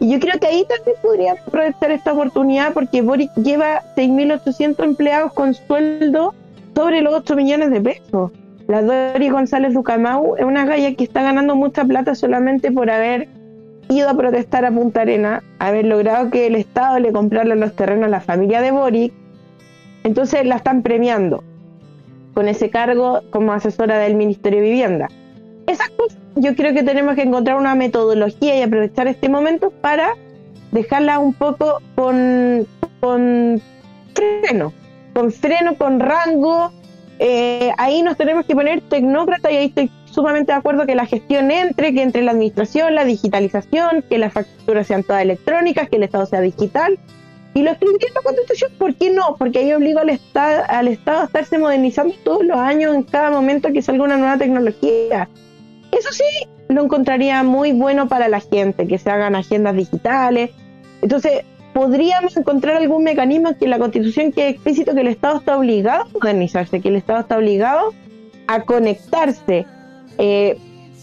[0.00, 5.32] Y yo creo que ahí también podría aprovechar esta oportunidad porque Boric lleva 6.800 empleados
[5.32, 6.34] con sueldo
[6.74, 8.32] sobre los 8 millones de pesos.
[8.68, 13.28] La Dori González Ducamau es una galla que está ganando mucha plata solamente por haber
[13.88, 18.06] ido a protestar a Punta Arena, haber logrado que el Estado le comprara los terrenos
[18.06, 19.12] a la familia de Boric.
[20.04, 21.44] Entonces la están premiando
[22.34, 25.08] con ese cargo como asesora del Ministerio de Vivienda.
[25.66, 30.14] Esas cosas yo creo que tenemos que encontrar una metodología y aprovechar este momento para
[30.70, 32.66] dejarla un poco con,
[33.00, 33.60] con
[34.14, 34.72] freno,
[35.14, 36.72] con freno, con rango.
[37.18, 41.06] Eh, ahí nos tenemos que poner tecnócrata y ahí estoy sumamente de acuerdo que la
[41.06, 45.96] gestión entre, que entre la administración, la digitalización, que las facturas sean todas electrónicas, que
[45.96, 46.98] el Estado sea digital
[47.54, 49.36] y lo escribiría en la Constitución, ¿por qué no?
[49.36, 53.30] Porque ahí obliga al Estado, al Estado a estarse modernizando todos los años, en cada
[53.30, 55.28] momento que salga una nueva tecnología.
[55.90, 56.24] Eso sí,
[56.68, 60.50] lo encontraría muy bueno para la gente, que se hagan agendas digitales.
[61.02, 66.02] Entonces, podríamos encontrar algún mecanismo que la Constitución quede explícito que el Estado está obligado
[66.02, 67.92] a modernizarse, que el Estado está obligado
[68.46, 69.66] a conectarse.
[70.18, 70.58] Eh,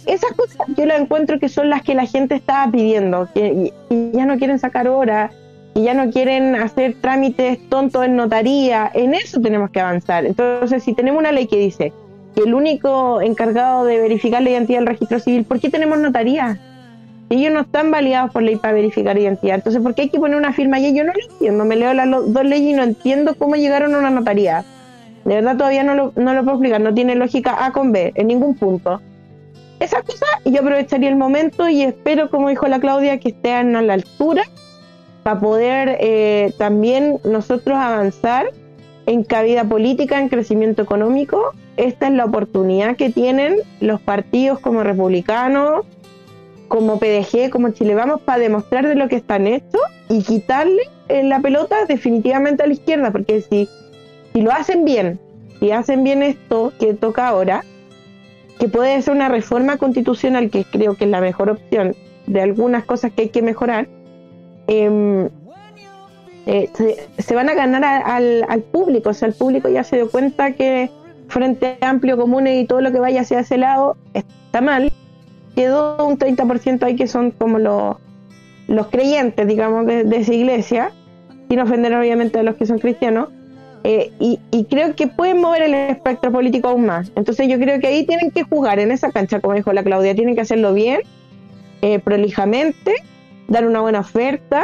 [0.06, 4.26] esas cosas yo las encuentro que son las que la gente estaba pidiendo, que ya
[4.26, 5.32] no quieren sacar horas,
[5.76, 10.26] y ya no quieren hacer trámites tontos en notaría, en eso tenemos que avanzar.
[10.26, 11.94] Entonces, si tenemos una ley que dice
[12.36, 16.60] que el único encargado de verificar la identidad del registro civil, ¿por qué tenemos notaría?
[17.30, 19.56] Ellos no están validados por ley para verificar identidad.
[19.56, 20.94] Entonces, ¿por qué hay que poner una firma allí?
[20.96, 21.66] Yo no lo entiendo.
[21.66, 24.66] Me leo las dos leyes y no entiendo cómo llegaron a una notaría.
[25.26, 26.82] De verdad, todavía no lo, no lo puedo explicar.
[26.82, 29.00] No tiene lógica A con B en ningún punto.
[29.80, 33.82] Esa cosa, yo aprovecharía el momento y espero, como dijo la Claudia, que estén a
[33.82, 34.44] la altura
[35.24, 38.48] para poder eh, también nosotros avanzar
[39.06, 41.54] en cabida política, en crecimiento económico.
[41.78, 45.86] Esta es la oportunidad que tienen los partidos como republicanos,
[46.70, 51.24] como PDG, como Chile Vamos, para demostrar de lo que están hechos y quitarle eh,
[51.24, 53.68] la pelota definitivamente a la izquierda, porque si,
[54.34, 55.20] si lo hacen bien,
[55.60, 57.66] si hacen bien esto que toca ahora,
[58.58, 61.96] que puede ser una reforma constitucional, que creo que es la mejor opción
[62.28, 63.88] de algunas cosas que hay que mejorar,
[64.72, 65.30] Em,
[66.46, 66.70] eh,
[67.18, 70.92] se, van a ganar al, público, o sea, el público ya se dio cuenta que
[71.28, 74.92] Frente Amplio Común y todo lo que vaya hacia ese lado está mal.
[75.60, 77.97] Quedó un 30% ahí que son como los,
[78.68, 80.93] los creyentes, digamos, de, esa iglesia,
[81.49, 83.28] sin ofender obviamente a los que son cristianos.
[83.84, 84.39] Eh, y,
[84.70, 87.12] creo que pueden mover el espectro político aún más.
[87.18, 90.16] Entonces yo creo que ahí tienen que jugar en esa cancha, como dijo la Claudia,
[90.16, 91.01] tienen que hacerlo bien,
[91.82, 92.93] eh, prolijamente
[93.49, 94.64] dar una buena oferta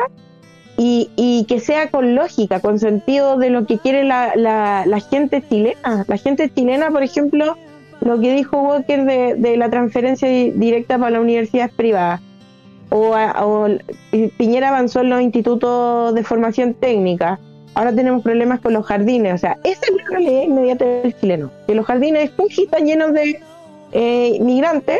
[0.78, 5.44] y, y, que sea con lógica, con sentido de lo que quiere la, la, gente
[5.50, 6.06] chilena.
[6.08, 7.58] La gente chilena, por ejemplo,
[8.06, 12.22] lo que dijo Walker de, la transferencia directa para las universidades privadas.
[12.92, 13.68] O, o,
[14.38, 17.40] Piñera avanzó en los institutos de formación técnica.
[17.74, 19.34] Ahora tenemos problemas con los jardines.
[19.34, 21.52] O sea, esa es la realidad inmediata del chileno.
[21.66, 23.40] Que los jardines están llenos de
[23.92, 25.00] eh, migrantes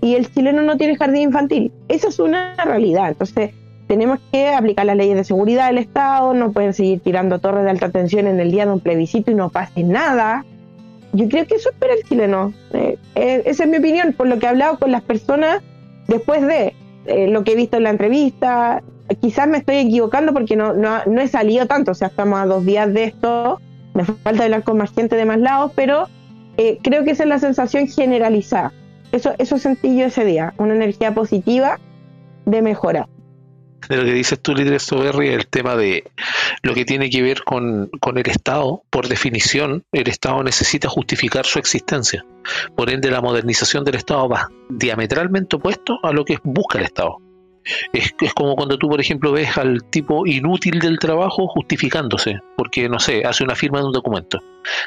[0.00, 1.70] y el chileno no tiene jardín infantil.
[1.86, 3.08] Eso es una realidad.
[3.08, 3.52] Entonces,
[3.86, 7.70] tenemos que aplicar las leyes de seguridad del Estado, no pueden seguir tirando torres de
[7.70, 10.44] alta tensión en el día de un plebiscito y no pase nada.
[11.12, 12.52] Yo creo que eso espera el chileno.
[12.72, 15.62] Eh, eh, esa es mi opinión, por lo que he hablado con las personas
[16.08, 16.74] después de
[17.06, 18.82] eh, lo que he visto en la entrevista.
[19.20, 22.46] Quizás me estoy equivocando porque no, no, no he salido tanto, o sea, estamos a
[22.46, 23.60] dos días de esto,
[23.92, 26.08] me falta hablar con más gente de más lados, pero
[26.82, 28.72] creo que esa es la sensación generalizada.
[29.10, 31.78] Eso, eso sentí yo ese día, una energía positiva
[32.46, 33.08] de mejora.
[33.88, 36.04] De lo que dices tú, líder Soberri, el tema de
[36.62, 41.44] lo que tiene que ver con, con el Estado, por definición, el Estado necesita justificar
[41.44, 42.24] su existencia.
[42.76, 47.18] Por ende, la modernización del Estado va diametralmente opuesto a lo que busca el Estado.
[47.92, 52.88] Es, es, como cuando tú, por ejemplo, ves al tipo inútil del trabajo justificándose, porque,
[52.88, 54.40] no sé, hace una firma de un documento.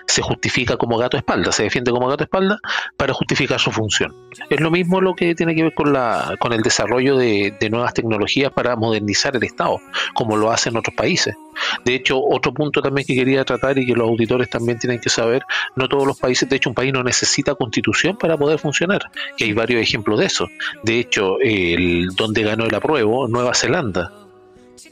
[0.08, 2.58] Se justifica como gato espalda, se defiende como gato espalda
[2.96, 4.16] para justificar su función.
[4.50, 7.70] Es lo mismo lo que tiene que ver con, la, con el desarrollo de, de
[7.70, 9.82] nuevas tecnologías para modernizar el Estado,
[10.14, 11.36] como lo hacen otros países.
[11.84, 15.10] De hecho, otro punto también que quería tratar y que los auditores también tienen que
[15.10, 15.44] saber,
[15.76, 19.44] no todos los países, de hecho, un país no necesita constitución para poder funcionar, que
[19.44, 20.48] hay varios ejemplos de eso.
[20.84, 24.14] De hecho, el donde ganó el apruebo, Nueva Zelanda,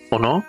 [0.09, 0.43] ¿o no?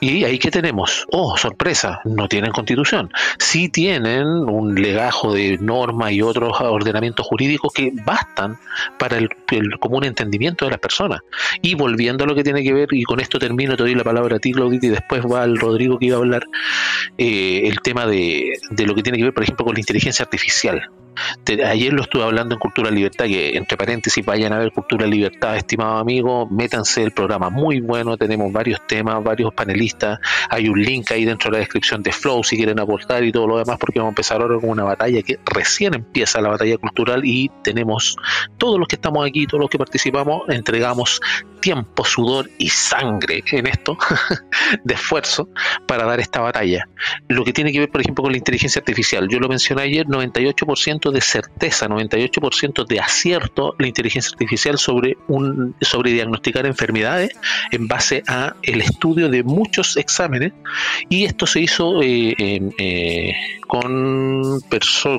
[0.00, 3.10] Y ahí que tenemos, oh, sorpresa, no tienen constitución.
[3.38, 8.58] Sí tienen un legajo de normas y otros ordenamientos jurídicos que bastan
[8.98, 9.30] para el,
[9.80, 11.20] común entendimiento de las personas.
[11.62, 14.04] Y volviendo a lo que tiene que ver, y con esto termino, te doy la
[14.04, 16.44] palabra a ti, Claudita, y después va al Rodrigo que iba a hablar,
[17.16, 20.24] eh, el tema de, de lo que tiene que ver, por ejemplo, con la inteligencia
[20.24, 20.90] artificial
[21.64, 25.56] ayer lo estuve hablando en Cultura Libertad, que entre paréntesis vayan a ver Cultura Libertad,
[25.56, 30.18] estimado amigo, métanse el programa muy bueno, tenemos varios temas, varios panelistas,
[30.50, 33.46] hay un link ahí dentro de la descripción de Flow si quieren aportar y todo
[33.46, 36.76] lo demás, porque vamos a empezar ahora con una batalla que recién empieza la batalla
[36.78, 38.16] cultural y tenemos
[38.58, 41.20] todos los que estamos aquí, todos los que participamos, entregamos
[41.66, 43.98] tiempo, sudor y sangre en esto
[44.84, 45.48] de esfuerzo
[45.88, 46.88] para dar esta batalla.
[47.26, 50.06] Lo que tiene que ver, por ejemplo, con la inteligencia artificial, yo lo mencioné ayer,
[50.06, 57.30] 98% de certeza, 98% de acierto la inteligencia artificial sobre un sobre diagnosticar enfermedades
[57.72, 60.52] en base a el estudio de muchos exámenes
[61.08, 62.32] y esto se hizo eh,
[62.78, 63.32] eh,
[63.66, 64.60] con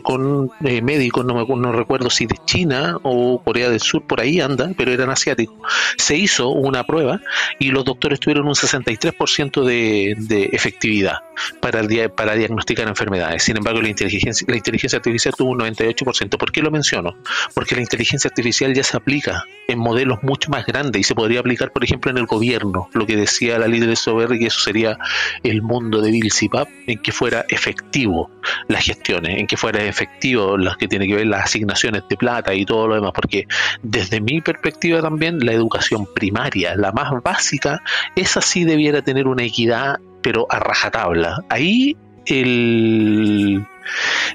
[0.03, 4.21] con eh, médicos, no, me, no recuerdo si de China o Corea del Sur, por
[4.21, 5.55] ahí anda, pero eran asiáticos.
[5.97, 7.21] Se hizo una prueba
[7.59, 11.19] y los doctores tuvieron un 63% de, de efectividad
[11.59, 13.43] para, el, para diagnosticar enfermedades.
[13.43, 16.37] Sin embargo, la inteligencia, la inteligencia artificial tuvo un 98%.
[16.37, 17.15] ¿Por qué lo menciono?
[17.53, 21.39] Porque la inteligencia artificial ya se aplica en modelos mucho más grandes y se podría
[21.39, 24.59] aplicar, por ejemplo, en el gobierno, lo que decía la líder de Sober, que eso
[24.59, 24.97] sería
[25.43, 28.31] el mundo de Bill Cipap, en que fuera efectivo
[28.67, 32.53] las gestiones, en que fuera efectivo las que tiene que ver las asignaciones de plata
[32.53, 33.45] y todo lo demás, porque
[33.81, 37.81] desde mi perspectiva también la educación primaria, la más básica,
[38.15, 41.43] esa sí debiera tener una equidad, pero a rajatabla.
[41.49, 41.95] Ahí
[42.25, 43.65] el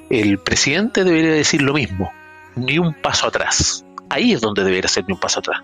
[0.09, 2.11] el presidente debería decir lo mismo,
[2.55, 3.85] ni un paso atrás.
[4.09, 5.61] Ahí es donde debería ser ni un paso atrás,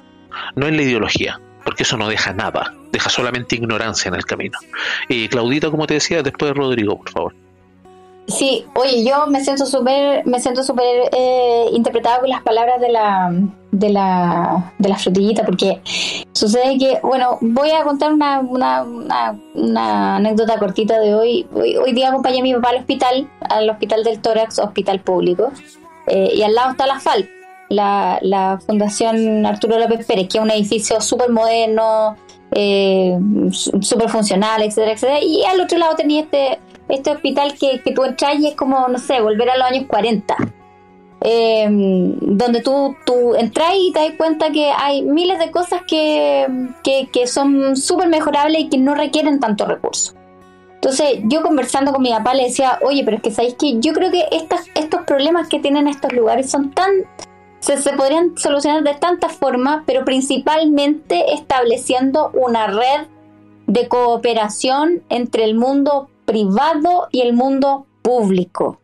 [0.56, 4.58] no en la ideología, porque eso no deja nada, deja solamente ignorancia en el camino.
[5.08, 7.36] Y Claudita, como te decía, después de Rodrigo, por favor.
[8.30, 12.90] Sí, oye, yo me siento súper, me siento súper eh, interpretada con las palabras de
[12.90, 13.32] la,
[13.72, 15.82] de la, de la frutillita, porque
[16.32, 18.84] sucede que, bueno, voy a contar una, una,
[19.56, 21.48] una, anécdota cortita de hoy.
[21.54, 21.92] hoy.
[21.94, 25.52] día acompañé a mi papá al hospital, al hospital del tórax, hospital público,
[26.08, 27.28] eh, y al lado está la FAL,
[27.70, 32.16] la, la Fundación Arturo López Pérez, que es un edificio súper moderno,
[32.52, 33.18] eh,
[33.52, 36.60] súper funcional, etcétera, etcétera, y al otro lado tenía este
[36.90, 39.86] este hospital que, que tú entras y es como, no sé, volver a los años
[39.88, 40.36] 40.
[41.22, 46.48] Em, donde tú, tú entras y te das cuenta que hay miles de cosas que,
[46.84, 50.14] que, son súper mejorables y que no requieren tanto recurso.
[50.76, 53.92] Entonces, yo conversando con mi papá le decía, oye, pero es que sabéis que yo
[53.92, 56.90] creo que estas, estos problemas que tienen estos lugares son tan.
[57.60, 63.08] Se, se podrían solucionar de tantas formas, pero principalmente estableciendo una red
[63.68, 68.80] de cooperación entre el mundo privado y el mundo público.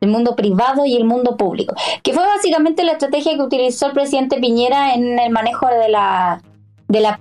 [0.00, 1.74] El mundo privado y el mundo público.
[2.04, 6.40] Que fue básicamente la estrategia que utilizó el presidente Piñera en el manejo de la.
[6.86, 7.18] de la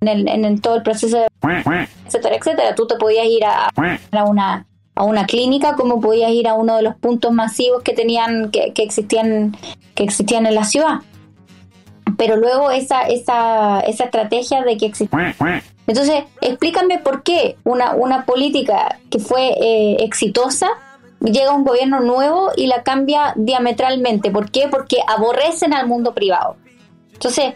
[0.00, 1.28] en, todo el proceso de.
[2.06, 2.74] etcétera, etcétera.
[2.74, 3.70] Tú te podías ir a,
[4.24, 8.50] una a una clínica como podías ir a uno de los puntos masivos que tenían
[8.50, 9.56] que, existían
[9.94, 11.02] que existían en la ciudad
[12.16, 15.16] pero luego esa, esa, esa estrategia de que existe.
[15.88, 20.68] Entonces, explícame por qué una, una política que fue eh, exitosa
[21.20, 24.30] llega un gobierno nuevo y la cambia diametralmente.
[24.30, 24.68] ¿Por qué?
[24.70, 26.56] Porque aborrecen al mundo privado.
[27.12, 27.54] Entonces,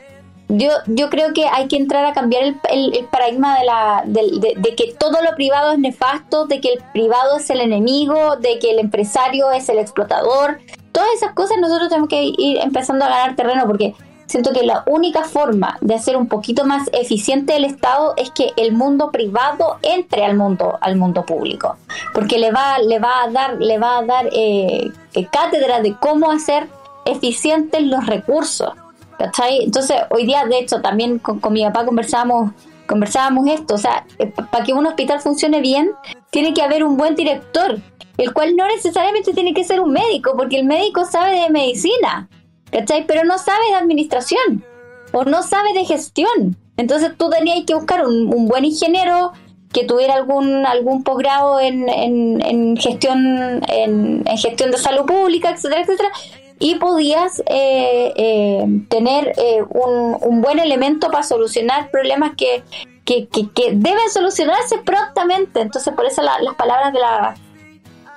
[0.49, 2.57] yo, yo creo que hay que entrar a cambiar el,
[2.95, 6.81] el, paradigma de, la, de, de, que todo lo privado es nefasto, de que el
[6.93, 10.59] privado es el enemigo, de que el empresario es el explotador.
[10.91, 13.95] Todas esas cosas nosotros tenemos que ir empezando a ganar terreno porque
[14.33, 18.53] siento que la única forma de hacer un poquito más eficiente el Estado es que
[18.57, 21.77] el mundo privado entre al mundo al mundo público.
[22.15, 25.95] Porque le va le va a dar le va a dar eh, eh, cátedra de
[26.01, 26.67] cómo hacer
[27.05, 28.71] eficientes los recursos
[29.19, 32.53] entonces hoy día de hecho también con, mi papá conversábamos
[32.87, 35.91] conversábamos esto o sea eh, para que un hospital funcione bien
[36.31, 37.79] tiene que haber un buen director
[38.17, 42.29] el cual no necesariamente tiene que ser un médico porque el médico sabe de medicina
[42.73, 43.07] ¿cachai?
[43.07, 44.65] Pero no sabe de administración
[45.13, 46.57] o no sabe de gestión.
[46.77, 49.33] Entonces tú tenías que buscar un, buen ingeniero
[49.73, 56.11] que tuviera algún algún posgrado en, en, gestión en, gestión de salud pública, etcétera, etcétera,
[56.59, 62.63] y podías eh, eh, tener eh, un, un, buen elemento para solucionar problemas que,
[63.05, 65.61] que, que, deben solucionarse prontamente.
[65.61, 67.35] Entonces, por eso las palabras de la,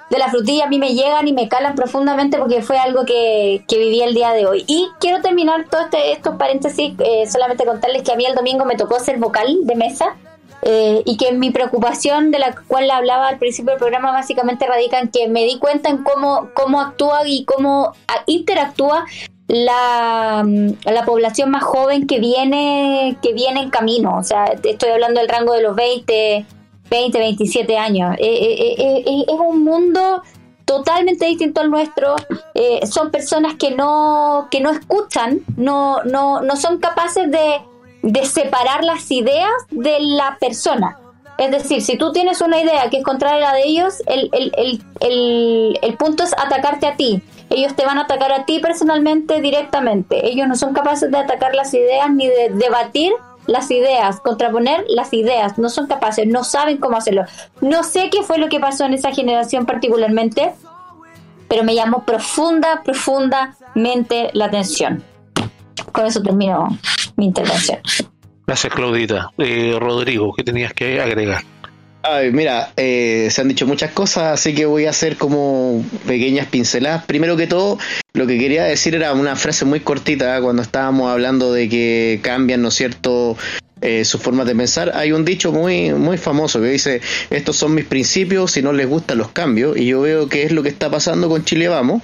[0.09, 3.63] de la frutilla a mí me llegan y me calan profundamente porque fue algo que,
[3.67, 4.63] que viví el día de hoy.
[4.67, 8.65] Y quiero terminar todos este, estos paréntesis, eh, solamente contarles que a mí el domingo
[8.65, 10.15] me tocó ser vocal de mesa
[10.61, 14.99] eh, y que mi preocupación de la cual hablaba al principio del programa básicamente radica
[14.99, 17.93] en que me di cuenta en cómo, cómo actúa y cómo
[18.27, 19.05] interactúa
[19.47, 20.43] la,
[20.85, 24.17] la población más joven que viene, que viene en camino.
[24.17, 26.45] O sea, estoy hablando del rango de los 20,
[26.89, 28.15] 20, 27 años.
[28.19, 30.21] Eh, eh, eh, es un mundo
[30.65, 32.15] totalmente distinto al nuestro.
[32.89, 37.61] son personas que no, que no escuchan, no, no, no son capaces de,
[38.01, 40.97] de separar las ideas de la persona.
[41.37, 44.29] Es decir, si tú tienes una idea que es contraria a la de ellos, el,
[44.31, 48.45] el, el, el, el punto es atacarte a ti ellos te van a atacar a
[48.45, 50.27] ti personalmente directamente.
[50.27, 53.13] Ellos no son capaces de atacar las ideas ni de debatir
[53.47, 57.23] las ideas, contraponer las ideas, no son capaces, no saben cómo hacerlo.
[57.61, 60.53] No sé qué fue lo que pasó en esa generación particularmente,
[61.47, 65.03] pero me llamó profunda, profundamente la atención.
[65.91, 66.67] Con eso termino
[67.15, 67.79] mi intervención.
[68.47, 69.31] Gracias, Claudita.
[69.37, 71.43] Eh, Rodrigo, ¿qué tenías que agregar?
[72.07, 76.45] Ay, mira, eh, se han dicho muchas cosas, así que voy a hacer como pequeñas
[76.45, 77.03] pinceladas.
[77.05, 77.79] Primero que todo,
[78.13, 82.61] lo que quería decir era una frase muy cortita cuando estábamos hablando de que cambian,
[82.61, 83.35] ¿no cierto?,
[83.81, 84.91] eh, sus formas de pensar.
[84.93, 87.01] Hay un dicho muy, muy famoso que dice,
[87.31, 90.51] estos son mis principios, si no les gustan los cambios, y yo veo que es
[90.51, 92.03] lo que está pasando con Chile Vamos.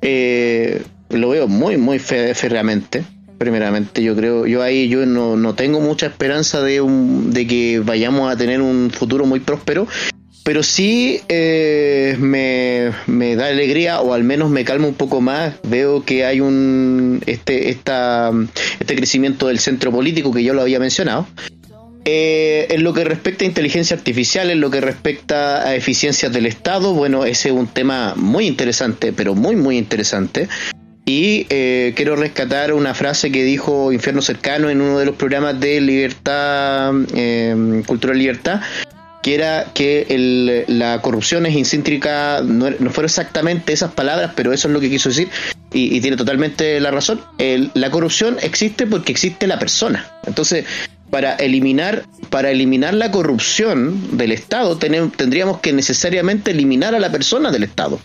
[0.00, 3.04] Eh, lo veo muy, muy férreamente
[3.40, 4.02] primeramente.
[4.02, 8.30] Yo creo, yo ahí yo no, no tengo mucha esperanza de, un, de que vayamos
[8.30, 9.88] a tener un futuro muy próspero,
[10.44, 15.54] pero sí eh, me, me, da alegría o al menos me calma un poco más.
[15.62, 18.30] Veo que hay un este, esta,
[18.78, 21.26] este crecimiento del centro político que yo lo había mencionado.
[22.04, 26.44] Eh, en lo que respecta a inteligencia artificial, en lo que respecta a eficiencias del
[26.44, 30.48] Estado, bueno, ese es un tema muy interesante, pero muy, muy interesante.
[31.10, 35.58] Y eh, quiero rescatar una frase que dijo Infierno Cercano en uno de los programas
[35.58, 38.60] de Libertad, eh, Cultural Libertad,
[39.20, 44.68] que era que la corrupción es incíntrica, no, no, fueron exactamente esas palabras, pero eso
[44.68, 45.28] es lo que quiso decir,
[45.72, 47.20] y, tiene totalmente la razón.
[47.74, 50.08] la corrupción existe porque existe la persona.
[50.28, 50.64] Entonces,
[51.10, 57.50] para eliminar, para eliminar la corrupción del Estado, tendríamos que necesariamente eliminar a la persona
[57.50, 57.98] del Estado.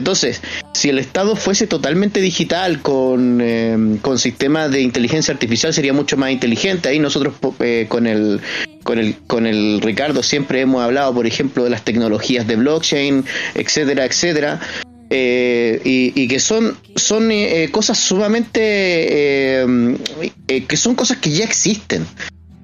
[0.00, 0.40] Entonces,
[0.72, 6.16] si el Estado fuese totalmente digital con, eh, con sistemas de inteligencia artificial sería mucho
[6.16, 6.88] más inteligente.
[6.88, 8.40] Ahí nosotros eh, con el
[8.82, 13.26] con el con el Ricardo siempre hemos hablado, por ejemplo, de las tecnologías de blockchain,
[13.54, 14.58] etcétera, etcétera.
[15.10, 17.30] Eh, y, que son son
[17.72, 19.66] cosas sumamente
[20.46, 22.06] que son cosas que ya existen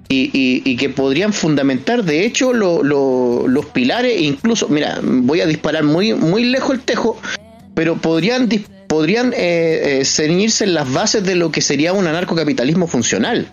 [0.08, 6.44] y, que podrían fundamentar, de hecho, los pilares, incluso, mira, voy a disparar muy, muy
[6.44, 7.20] lejos el tejo,
[7.74, 8.48] pero podrían,
[8.86, 13.50] podrían eh, eh, ceñirse en las bases de lo que sería un anarcocapitalismo funcional.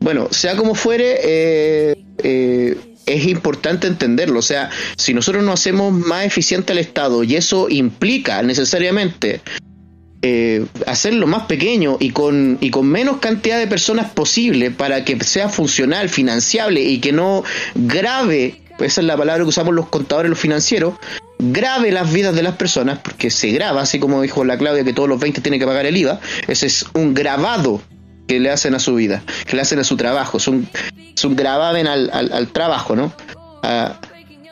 [0.00, 2.76] Bueno, sea como fuere, eh,
[3.06, 4.38] es importante entenderlo.
[4.38, 9.42] O sea, si nosotros no hacemos más eficiente el Estado y eso implica necesariamente
[10.22, 15.18] eh, hacerlo más pequeño y con, y con menos cantidad de personas posible para que
[15.24, 17.42] sea funcional, financiable y que no
[17.74, 20.94] grave, esa es la palabra que usamos los contadores, los financieros,
[21.38, 24.92] grave las vidas de las personas, porque se graba, así como dijo la Claudia, que
[24.92, 27.80] todos los 20 tienen que pagar el IVA, ese es un grabado
[28.28, 30.68] que le hacen a su vida, que le hacen a su trabajo, es un,
[31.16, 33.12] es un gravamen al, al, trabajo, ¿no?
[33.62, 33.98] Ah,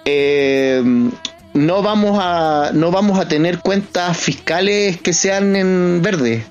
[0.07, 0.83] eh,
[1.59, 6.45] no vamos a no vamos a tener cuentas fiscales que sean en verde.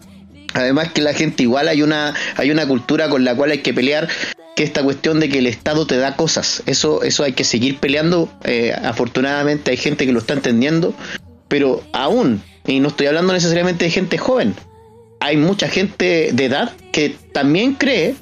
[0.53, 3.73] Además que la gente igual hay una hay una cultura con la cual hay que
[3.73, 4.07] pelear
[4.55, 6.63] que esta cuestión de que el Estado te da cosas.
[6.65, 8.29] Eso eso hay que seguir peleando.
[8.43, 10.93] Eh, afortunadamente hay gente que lo está entendiendo,
[11.47, 14.55] pero aún y no estoy hablando necesariamente de gente joven.
[15.19, 18.15] Hay mucha gente de edad que también cree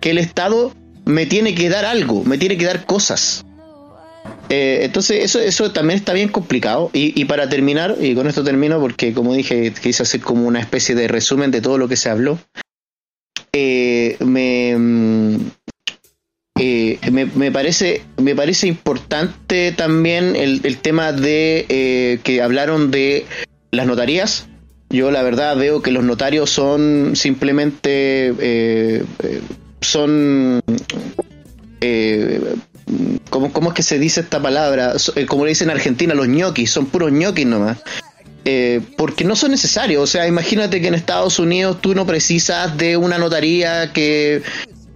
[0.00, 0.72] que el Estado
[1.04, 3.45] me tiene que dar algo, me tiene que dar cosas.
[4.48, 6.90] Eh, entonces eso, eso también está bien complicado.
[6.92, 10.94] Y, para terminar, y con esto termino porque como dije, quise hacer como una especie
[10.94, 12.38] de resumen de todo lo que se habló.
[13.52, 15.36] Eh, mm,
[16.58, 23.26] eh, me, me, parece me parece importante también el, el tema de que hablaron de
[23.70, 24.46] las notarías.
[24.88, 29.02] Yo la verdad veo que los notarios son simplemente
[29.80, 30.62] son
[33.30, 34.94] ¿cómo, ¿cómo, es que se dice esta palabra?
[35.14, 37.78] Eh, como le dicen en Argentina, los ñoquis, son puros ñoquis nomás.
[38.44, 40.02] Eh, porque no son necesarios.
[40.02, 44.42] O sea, imagínate que en Estados Unidos tú no precisas de una notaría que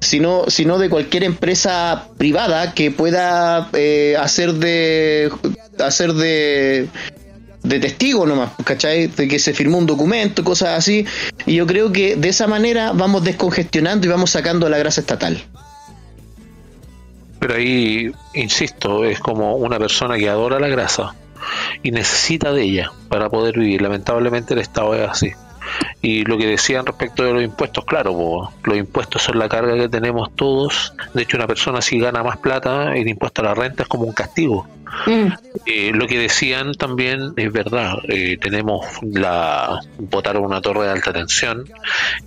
[0.00, 5.30] sino, sino de cualquier empresa privada que pueda eh, hacer de
[5.78, 6.88] hacer de
[7.62, 9.08] de testigo nomás, ¿cachai?
[9.08, 11.04] De que se firmó un documento, cosas así.
[11.46, 15.42] Y yo creo que de esa manera vamos descongestionando y vamos sacando la grasa estatal.
[17.40, 21.14] Pero ahí, insisto, es como una persona que adora la grasa
[21.82, 23.82] y necesita de ella para poder vivir.
[23.82, 25.32] Lamentablemente el Estado es así.
[26.02, 29.88] Y lo que decían respecto de los impuestos, claro, los impuestos son la carga que
[29.88, 30.94] tenemos todos.
[31.14, 34.04] De hecho, una persona si gana más plata, el impuesto a la renta es como
[34.04, 34.66] un castigo.
[35.06, 35.32] Mm.
[35.66, 37.98] Eh, lo que decían también es verdad.
[38.08, 41.66] Eh, tenemos la votaron una torre de alta tensión.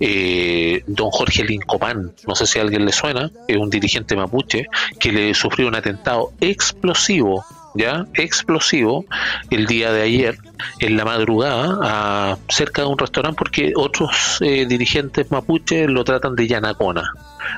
[0.00, 4.66] Eh, don Jorge Lincopán, no sé si a alguien le suena, es un dirigente mapuche
[4.98, 9.04] que le sufrió un atentado explosivo ya explosivo
[9.50, 10.38] el día de ayer
[10.78, 16.36] en la madrugada a, cerca de un restaurante porque otros eh, dirigentes mapuches lo tratan
[16.36, 17.12] de yanacona.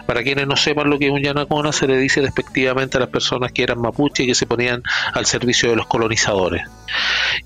[0.07, 3.09] Para quienes no sepan lo que es un yanacona, se le dice despectivamente a las
[3.09, 6.67] personas que eran mapuches y que se ponían al servicio de los colonizadores.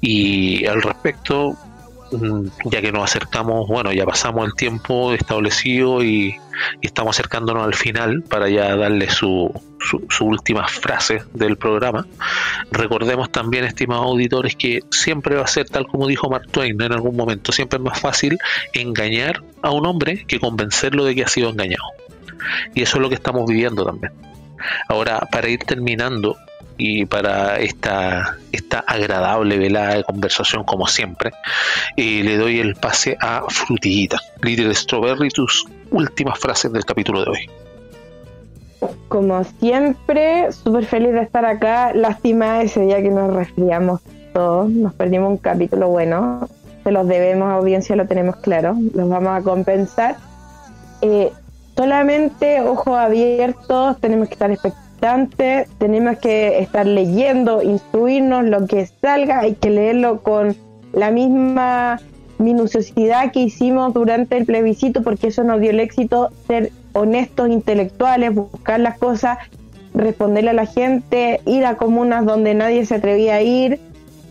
[0.01, 1.57] Y al respecto,
[2.65, 6.37] ya que nos acercamos, bueno, ya pasamos el tiempo establecido y,
[6.83, 12.07] estamos acercándonos al final para ya darle su, su, su última frase del programa.
[12.71, 16.93] Recordemos también, estimados auditores, que siempre va a ser tal como dijo Mark Twain en
[16.93, 18.39] algún momento, siempre es más fácil
[18.75, 21.85] engañar a un hombre que convencerlo de que ha sido engañado.
[22.75, 24.13] Y eso es lo que estamos viviendo también.
[24.89, 26.37] Ahora, para ir terminando
[26.81, 31.31] y para esta, esta agradable velada de conversación como siempre,
[31.95, 37.51] le doy el pase a Frutillita, Little Strawberry, tus últimas frases del capítulo de hoy.
[39.09, 41.93] Como siempre, súper feliz de estar acá.
[41.93, 44.01] Lástima ese día que nos resfriamos
[44.33, 46.49] todos, nos perdimos un capítulo bueno.
[46.83, 48.75] Se los debemos, audiencia, lo tenemos claro.
[48.95, 50.17] Los vamos a compensar.
[51.03, 51.31] Eh,
[51.77, 54.90] solamente ojos abiertos, tenemos que estar expectantes,
[55.79, 60.57] tenemos que estar leyendo, instruirnos lo que salga, hay que leerlo con
[60.93, 62.01] la misma
[62.39, 68.35] minuciosidad que hicimos durante el plebiscito, porque eso nos dio el éxito, ser honestos intelectuales,
[68.35, 69.39] buscar las cosas,
[69.95, 73.81] responderle a la gente, ir a comunas donde nadie se atrevía a ir,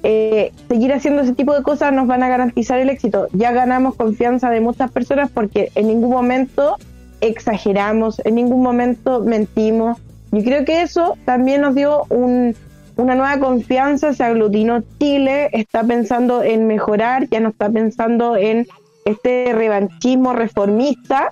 [0.04, 3.28] eh, seguir haciendo ese tipo de cosas nos van a garantizar el éxito.
[3.34, 6.78] Ya ganamos confianza de muchas personas porque en ningún momento
[7.22, 9.98] exageramos, en ningún momento mentimos.
[10.32, 16.44] Yo creo que eso también nos dio una nueva confianza, se aglutinó Chile, está pensando
[16.44, 18.68] en mejorar, ya no está pensando en
[19.06, 21.32] este revanchismo reformista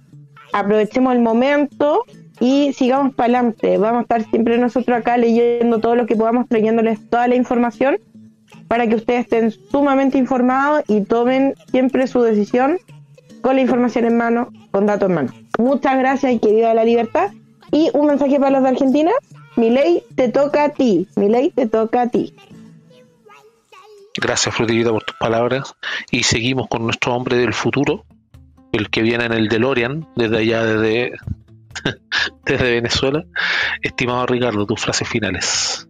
[0.53, 2.03] aprovechemos el momento
[2.39, 3.77] y sigamos para adelante.
[3.77, 7.97] Vamos a estar siempre nosotros acá leyendo todo lo que podamos, trayéndoles toda la información
[8.67, 12.77] para que ustedes estén sumamente informados y tomen siempre su decisión
[13.41, 15.33] con la información en mano, con datos en mano.
[15.57, 17.31] Muchas gracias y que viva la libertad.
[17.72, 19.11] Y un mensaje para los de Argentina.
[19.55, 21.07] Mi ley te toca a ti.
[21.15, 22.34] Mi ley te toca a ti.
[24.20, 25.76] Gracias, Frutillita, por tus palabras.
[26.11, 28.05] Y seguimos con nuestro hombre del futuro,
[28.72, 31.11] el que viene en el DeLorean, desde allá, desde,
[32.45, 33.24] desde Venezuela.
[33.82, 35.88] Estimado Ricardo, tus frases finales.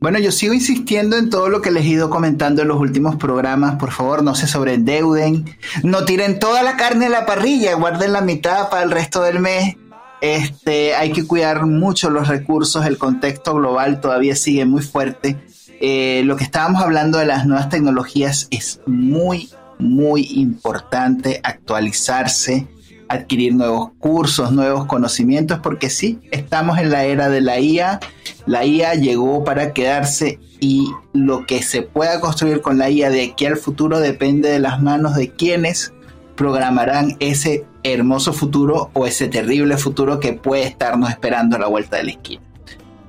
[0.00, 3.16] Bueno, yo sigo insistiendo en todo lo que les he ido comentando en los últimos
[3.16, 3.76] programas.
[3.76, 5.56] Por favor, no se sobreendeuden.
[5.82, 9.40] No tiren toda la carne a la parrilla, guarden la mitad para el resto del
[9.40, 9.76] mes.
[10.20, 15.36] Este, hay que cuidar mucho los recursos, el contexto global todavía sigue muy fuerte.
[15.80, 19.48] Eh, lo que estábamos hablando de las nuevas tecnologías es muy,
[19.78, 22.66] muy importante actualizarse,
[23.08, 28.00] adquirir nuevos cursos, nuevos conocimientos, porque sí, estamos en la era de la IA,
[28.46, 33.22] la IA llegó para quedarse y lo que se pueda construir con la IA de
[33.22, 35.92] aquí al futuro depende de las manos de quienes
[36.34, 41.96] programarán ese hermoso futuro o ese terrible futuro que puede estarnos esperando a la vuelta
[41.96, 42.42] de la esquina.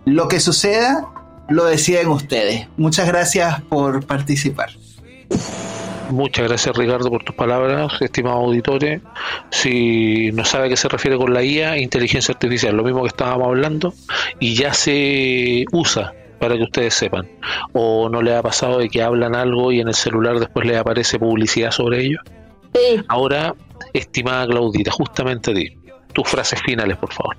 [0.05, 1.07] Lo que suceda
[1.49, 2.67] lo deciden ustedes.
[2.77, 4.69] Muchas gracias por participar.
[6.09, 9.01] Muchas gracias Ricardo por tus palabras, estimados auditores.
[9.51, 13.09] Si no sabe a qué se refiere con la IA, inteligencia artificial, lo mismo que
[13.09, 13.93] estábamos hablando,
[14.39, 17.27] y ya se usa para que ustedes sepan.
[17.73, 20.77] O no le ha pasado de que hablan algo y en el celular después le
[20.77, 22.19] aparece publicidad sobre ello.
[22.73, 23.01] Sí.
[23.07, 23.53] Ahora,
[23.93, 25.77] estimada Claudita, justamente a ti,
[26.13, 27.35] tus frases finales, por favor.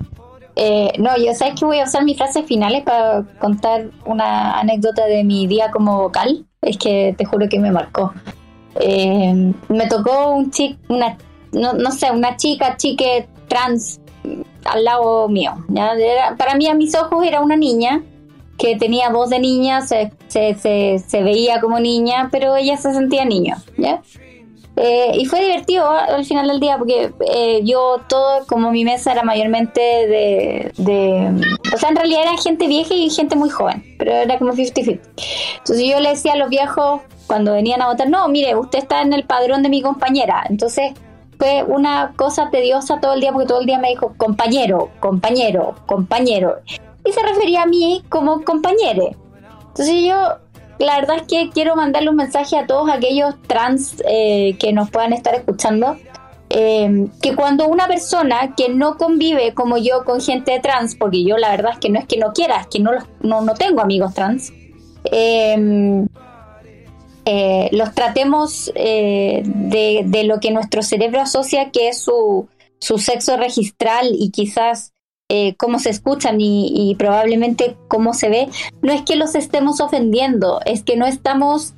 [0.55, 5.05] Eh, no, yo sabes que voy a usar mis frases finales para contar una anécdota
[5.05, 6.45] de mi día como vocal.
[6.61, 8.13] Es que te juro que me marcó.
[8.79, 11.17] Eh, me tocó un chico, una,
[11.51, 13.99] no, sé, una chica, chique trans
[14.65, 15.53] al lado mío.
[16.37, 18.03] para mí a mis ojos era una niña
[18.57, 23.25] que tenía voz de niña, se, se, se, veía como niña, pero ella se sentía
[23.25, 23.55] niño.
[23.77, 24.01] ¿ya?
[24.83, 29.11] Eh, y fue divertido al final del día porque eh, yo todo, como mi mesa
[29.11, 33.83] era mayormente de, de, O sea, en realidad era gente vieja y gente muy joven,
[33.99, 34.99] pero era como 50-50.
[35.59, 39.03] Entonces yo le decía a los viejos cuando venían a votar, no, mire, usted está
[39.03, 40.43] en el padrón de mi compañera.
[40.49, 40.93] Entonces,
[41.37, 45.75] fue una cosa tediosa todo el día porque todo el día me dijo compañero, compañero,
[45.85, 46.57] compañero.
[47.05, 49.15] Y se refería a mí como compañere.
[49.67, 50.37] Entonces yo,
[50.85, 54.89] la verdad es que quiero mandarle un mensaje a todos aquellos trans eh, que nos
[54.89, 55.97] puedan estar escuchando.
[56.49, 61.37] Eh, que cuando una persona que no convive como yo con gente trans, porque yo
[61.37, 62.91] la verdad es que no es que no quiera, es que no,
[63.21, 64.51] no, no tengo amigos trans,
[65.05, 66.05] eh,
[67.25, 72.49] eh, los tratemos eh, de, lo que nuestro cerebro asocia que es su,
[72.79, 74.93] su sexo registral y quizás
[75.33, 78.49] eh, cómo se escuchan y, probablemente cómo se ve,
[78.81, 81.73] no es que los estemos ofendiendo, es que no estamos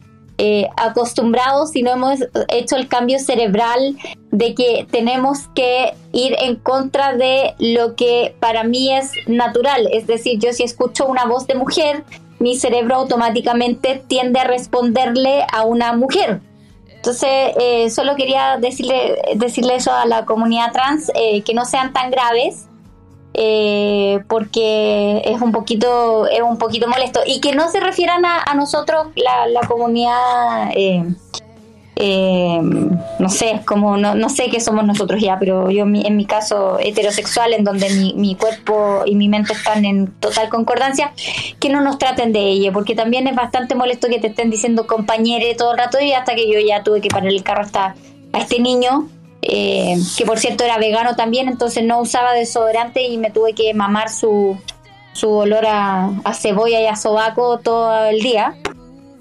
[0.75, 2.19] acostumbrados y no hemos
[2.49, 3.95] hecho el cambio cerebral
[4.31, 9.87] de que tenemos que ir en contra de lo que para mí es natural.
[9.93, 12.03] Es decir, yo si escucho una voz de mujer,
[12.39, 16.41] mi cerebro automáticamente tiende a responderle a una mujer.
[16.89, 21.93] Entonces, eh, solo quería decirle, decirle eso a la comunidad trans, eh, que no sean
[21.93, 22.67] tan graves,
[23.33, 27.21] eh, porque es un poquito, es un poquito molesto.
[27.25, 30.71] Y que no se refieran a, nosotros, la, la comunidad
[31.95, 32.59] eh,
[33.19, 36.79] no sé, como no, no, sé qué somos nosotros ya, pero yo en mi caso
[36.79, 41.13] heterosexual, en donde mi, cuerpo y mi mente están en total concordancia,
[41.59, 44.87] que no nos traten de ella, porque también es bastante molesto que te estén diciendo
[44.87, 47.95] compañere todo el rato y hasta que yo ya tuve que parar el carro hasta
[48.33, 49.07] a este niño,
[49.47, 53.73] eh, que por cierto era vegano también, entonces no usaba desodorante y me tuve que
[53.73, 54.57] mamar su,
[55.13, 58.55] su olor a, cebolla y a sobaco todo el día.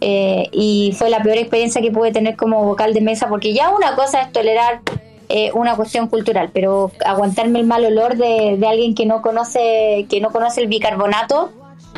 [0.00, 3.70] Eh, y fue la peor experiencia que pude tener como vocal de mesa, porque ya
[3.70, 4.80] una cosa es tolerar
[5.28, 10.20] eh, una cuestión cultural, pero aguantarme el mal olor de, alguien que no conoce, que
[10.20, 11.52] no conoce el bicarbonato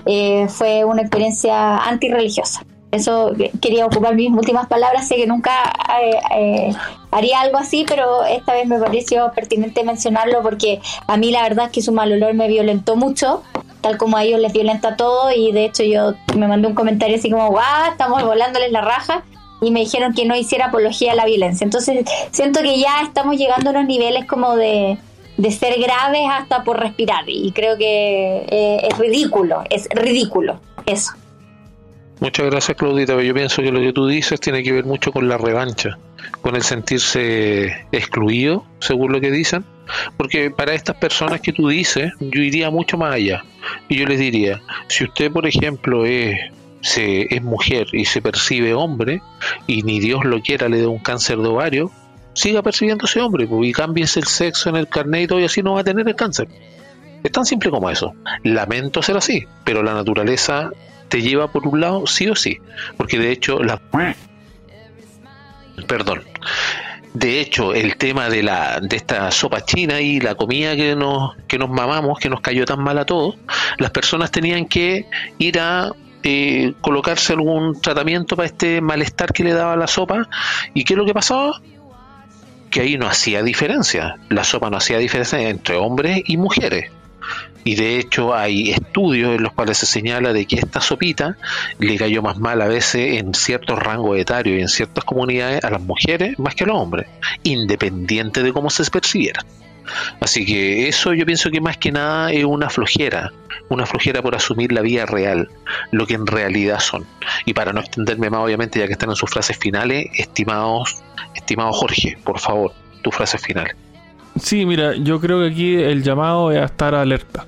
[0.04, 2.64] eh, fue una experiencia antirreligiosa.
[2.90, 5.72] Eso quería ocupar mis últimas palabras, sé que nunca
[7.14, 11.66] haría algo así, pero esta vez me pareció pertinente mencionarlo porque a mí la verdad
[11.66, 13.42] es que su mal olor me violentó mucho
[13.80, 17.16] tal como a ellos les violenta todo y de hecho yo me mandé un comentario
[17.16, 19.24] así como, guau, estamos volándoles la raja
[19.60, 21.66] y me dijeron que no hiciera apología a la violencia.
[21.66, 24.96] Entonces siento que ya estamos llegando a unos niveles como de,
[25.36, 31.12] de ser graves hasta por respirar y creo que eh, es ridículo, es ridículo eso.
[32.20, 35.28] Muchas gracias Claudita, yo pienso que lo que tú dices tiene que ver mucho con
[35.28, 35.98] la revancha,
[36.40, 39.64] con el sentirse excluido, según lo que dicen,
[40.16, 43.44] porque para estas personas que tú dices, yo iría mucho más allá.
[43.88, 46.38] Y yo les diría, si usted, por ejemplo, es,
[46.80, 49.20] se, es mujer y se percibe hombre,
[49.66, 51.90] y ni Dios lo quiera le dé un cáncer de ovario,
[52.34, 55.62] siga percibiéndose hombre pues, y cambies el sexo en el carnet y todo, y así
[55.62, 56.48] no va a tener el cáncer.
[57.22, 58.12] Es tan simple como eso.
[58.42, 60.70] Lamento ser así, pero la naturaleza
[61.08, 62.58] te lleva por un lado sí o sí,
[62.96, 63.80] porque de hecho la...
[65.86, 66.22] Perdón
[67.14, 71.36] de hecho, el tema de la de esta sopa china y la comida que nos
[71.46, 73.36] que nos mamamos, que nos cayó tan mal a todos,
[73.78, 75.06] las personas tenían que
[75.38, 75.92] ir a
[76.24, 80.28] eh, colocarse algún tratamiento para este malestar que le daba la sopa.
[80.74, 81.60] ¿Y qué es lo que pasaba?
[82.68, 84.16] Que ahí no hacía diferencia.
[84.28, 86.90] La sopa no hacía diferencia entre hombres y mujeres
[87.64, 91.36] y de hecho hay estudios en los cuales se señala de que esta sopita
[91.78, 95.70] le cayó más mal a veces en ciertos rangos etarios y en ciertas comunidades a
[95.70, 97.08] las mujeres más que a los hombres,
[97.42, 99.40] independiente de cómo se percibiera.
[100.20, 103.32] Así que eso yo pienso que más que nada es una flojera,
[103.68, 105.48] una flojera por asumir la vida real,
[105.90, 107.06] lo que en realidad son.
[107.44, 111.02] Y para no extenderme más, obviamente, ya que están en sus frases finales, estimados,
[111.34, 112.72] estimado Jorge, por favor,
[113.02, 113.74] tus frases finales.
[114.40, 117.46] Sí, mira, yo creo que aquí el llamado es a estar alerta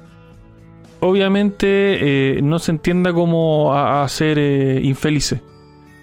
[1.01, 1.67] obviamente
[2.39, 5.41] eh, no se entienda como a, ser eh, infelices.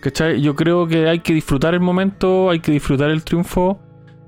[0.02, 0.42] ¿Cachai?
[0.42, 3.80] Yo creo que hay que disfrutar el momento, hay que disfrutar el triunfo.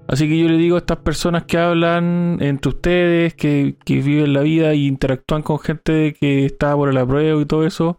[0.07, 4.41] Así que yo le digo a estas personas que hablan entre ustedes, que, viven la
[4.41, 7.97] vida y interactúan con gente que está por el apruebo y todo eso,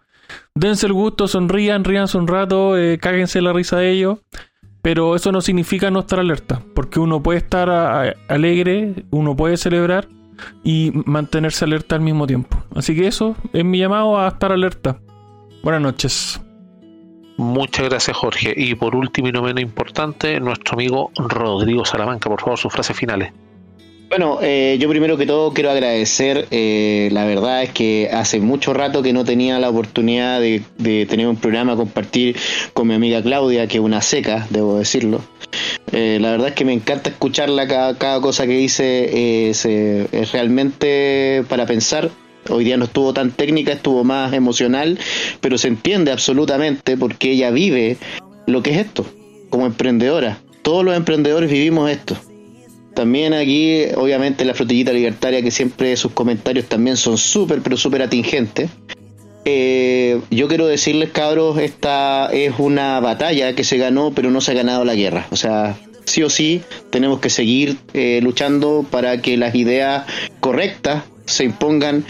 [0.55, 4.19] dense el gusto, sonrían, ríanse un rato, eh, cáguense la risa de ellos.
[4.83, 10.07] Pero eso no significa no estar alerta, porque uno puede estar alegre, uno puede celebrar,
[10.63, 12.57] y mantenerse alerta al mismo tiempo.
[12.75, 14.99] Así que eso es mi llamado a estar alerta.
[15.63, 16.41] Buenas noches.
[17.37, 18.55] Muchas gracias Jorge.
[18.57, 22.97] Y por último y no menos importante, nuestro amigo Rodrigo Salamanca, por favor, sus frases
[22.97, 23.33] finales.
[24.09, 28.73] Bueno, eh, yo primero que todo quiero agradecer, eh, la verdad es que hace mucho
[28.73, 30.63] rato que no tenía la oportunidad de,
[31.07, 32.37] tener un programa a compartir
[32.73, 35.23] con mi amiga Claudia, que es una seca, debo decirlo.
[35.91, 41.43] Eh, la verdad es que me encanta escucharla, cada, cosa que dice es, es realmente
[41.49, 42.09] para pensar.
[42.49, 45.01] Hoy día no estuvo tan técnica, estuvo más emocional,
[45.41, 47.97] pero se entiende absolutamente porque ella vive
[48.47, 49.05] lo que es esto,
[49.51, 50.39] como emprendedora.
[50.63, 52.17] Todos los emprendedores vivimos esto
[52.97, 58.01] También aquí, obviamente, la flotillita libertaria, que siempre sus comentarios también son súper, pero súper
[58.01, 58.71] atingentes.
[59.45, 64.53] Eh, yo quiero decirles, cabros, esta es una batalla que se ganó, pero no se
[64.53, 65.27] ha ganado la guerra.
[65.31, 70.07] O sea, sí o sí tenemos que seguir eh, luchando para que las ideas
[70.41, 72.03] correctas se impongan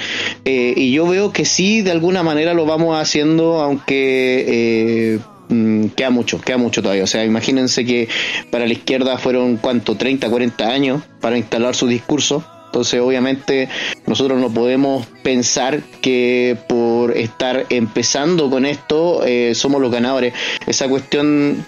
[0.44, 5.18] eh, y yo veo que sí de alguna manera lo vamos haciendo aunque
[5.48, 7.05] mm, queda mucho, queda mucho todavía.
[7.05, 8.09] O sea, imagínense que
[8.51, 12.44] para la izquierda fueron cuánto, 30, 40 años para instalar su discurso.
[12.66, 13.68] Entonces, obviamente,
[14.06, 20.35] nosotros no podemos pensar que por estar empezando con esto eh, somos los ganadores.
[20.66, 21.64] Esa cuestión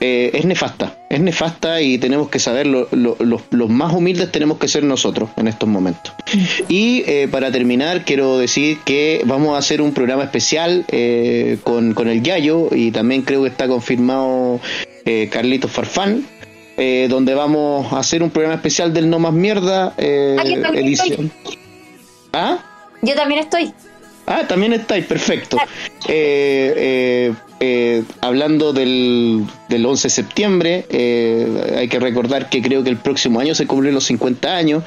[0.00, 4.84] eh, es nefasta, es nefasta y tenemos que saber, los más humildes tenemos que ser
[4.84, 6.12] nosotros en estos momentos.
[6.68, 10.84] Y eh, para terminar, quiero decir que vamos a hacer un programa especial
[11.64, 14.60] con, con el Yayo y también creo que está confirmado
[15.30, 16.24] Carlitos Farfán
[16.80, 21.32] eh, donde vamos a hacer un programa especial del No Más Mierda eh, ah, edición.
[22.32, 22.58] ¿Ah?
[23.02, 23.74] Yo también estoy.
[24.30, 25.56] Ah, también estáis, perfecto.
[26.06, 27.32] Eh,
[28.20, 30.86] hablando del, del 11 de septiembre,
[31.76, 34.84] hay que recordar que creo que el próximo año se cumplen los 50 años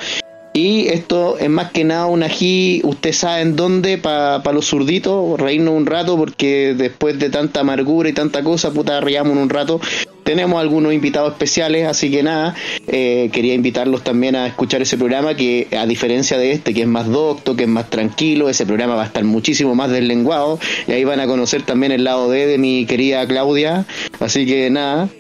[0.53, 4.67] y esto es más que nada un ají, usted sabe en dónde, para pa los
[4.67, 9.49] zurditos, reírnos un rato, porque después de tanta amargura y tanta cosa, puta, reíamos un
[9.49, 9.79] rato.
[10.23, 12.55] Tenemos algunos invitados especiales, así que nada,
[12.87, 16.87] eh, quería invitarlos también a escuchar ese programa que a diferencia de este, que es
[16.87, 20.91] más docto, que es más tranquilo, ese programa va a estar muchísimo más deslenguado y
[20.91, 23.85] ahí van a conocer también el lado D de mi querida Claudia,
[24.19, 25.09] así que nada.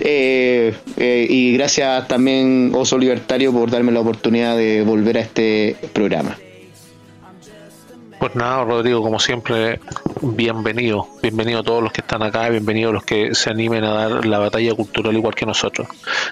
[0.00, 5.76] Eh, eh, y gracias también Oso Libertario por darme la oportunidad de volver a este
[5.92, 6.38] programa.
[8.18, 9.78] Pues nada, Rodrigo, como siempre,
[10.22, 11.06] bienvenido.
[11.22, 14.26] Bienvenido a todos los que están acá, bienvenidos a los que se animen a dar
[14.26, 15.86] la batalla cultural igual que nosotros.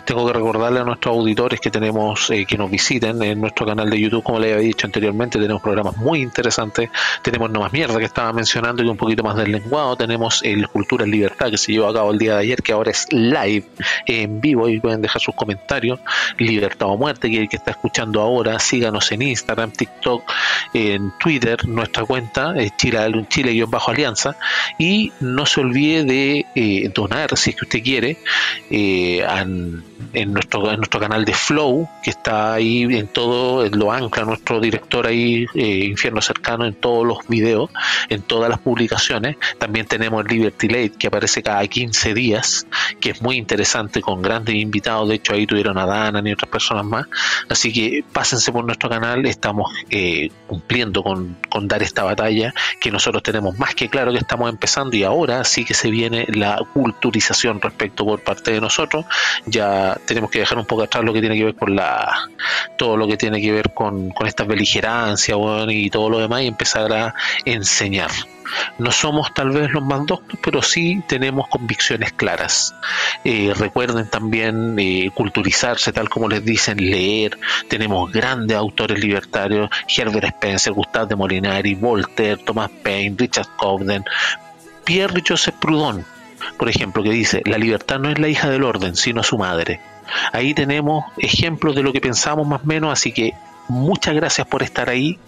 [0.04, 3.88] Tengo que recordarle a nuestros auditores que tenemos, eh, que nos visiten en nuestro canal
[3.88, 6.90] de YouTube, como les había dicho anteriormente, tenemos programas muy interesantes.
[7.22, 9.94] Tenemos No Más Mierda, que estaba mencionando, y un poquito más del lenguado.
[9.94, 12.72] Tenemos el Cultura en Libertad, que se llevó a cabo el día de ayer, que
[12.72, 13.64] ahora es live,
[14.06, 16.00] en vivo, y pueden dejar sus comentarios.
[16.36, 20.24] Libertad o Muerte, que el que está escuchando ahora, síganos en Instagram, TikTok,
[20.74, 24.36] en Twitter nuestra cuenta, Chile, Chile-Bajo Alianza,
[24.78, 28.18] y no se olvide de eh, donar, si es que usted quiere,
[28.70, 29.24] eh,
[30.12, 34.60] en, nuestro, en nuestro canal de Flow, que está ahí en todo, lo ancla nuestro
[34.60, 37.70] director ahí, eh, Infierno Cercano, en todos los videos,
[38.08, 39.36] en todas las publicaciones.
[39.58, 42.66] También tenemos el Liberty Late, que aparece cada 15 días,
[43.00, 46.50] que es muy interesante, con grandes invitados, de hecho ahí tuvieron a Dana y otras
[46.50, 47.06] personas más.
[47.48, 49.70] Así que pásense por nuestro canal, estamos
[50.46, 54.96] cumpliendo con, con dar esta batalla, que nosotros tenemos más que claro que estamos empezando
[54.96, 59.04] y ahora sí que se viene la culturización respecto por parte de nosotros.
[59.46, 62.28] Ya tenemos que dejar un poco atrás lo que tiene que ver con la
[62.76, 65.34] todo lo que tiene que ver con, con esta beligerancia
[65.68, 67.14] y todo lo demás y empezar a
[67.44, 68.10] enseñar.
[68.78, 72.74] No somos tal vez los más doctos, pero sí tenemos convicciones claras.
[73.24, 77.38] Eh, recuerden también eh, culturizarse, tal como les dicen, leer.
[77.68, 84.04] Tenemos grandes autores libertarios, Herbert Spencer, Gustave de Molinari, Voltaire, Thomas Paine, Richard Cobden,
[84.84, 86.04] Pierre Joseph Proudhon,
[86.58, 89.80] por ejemplo, que dice, la libertad no es la hija del orden, sino su madre.
[90.32, 93.32] Ahí tenemos ejemplos de lo que pensamos más o menos, así que
[93.68, 95.18] muchas gracias por estar ahí.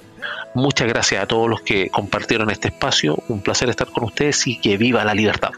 [0.54, 3.22] Muchas gracias a todos los que compartieron este espacio.
[3.28, 5.52] Un placer estar con ustedes y que viva la libertad.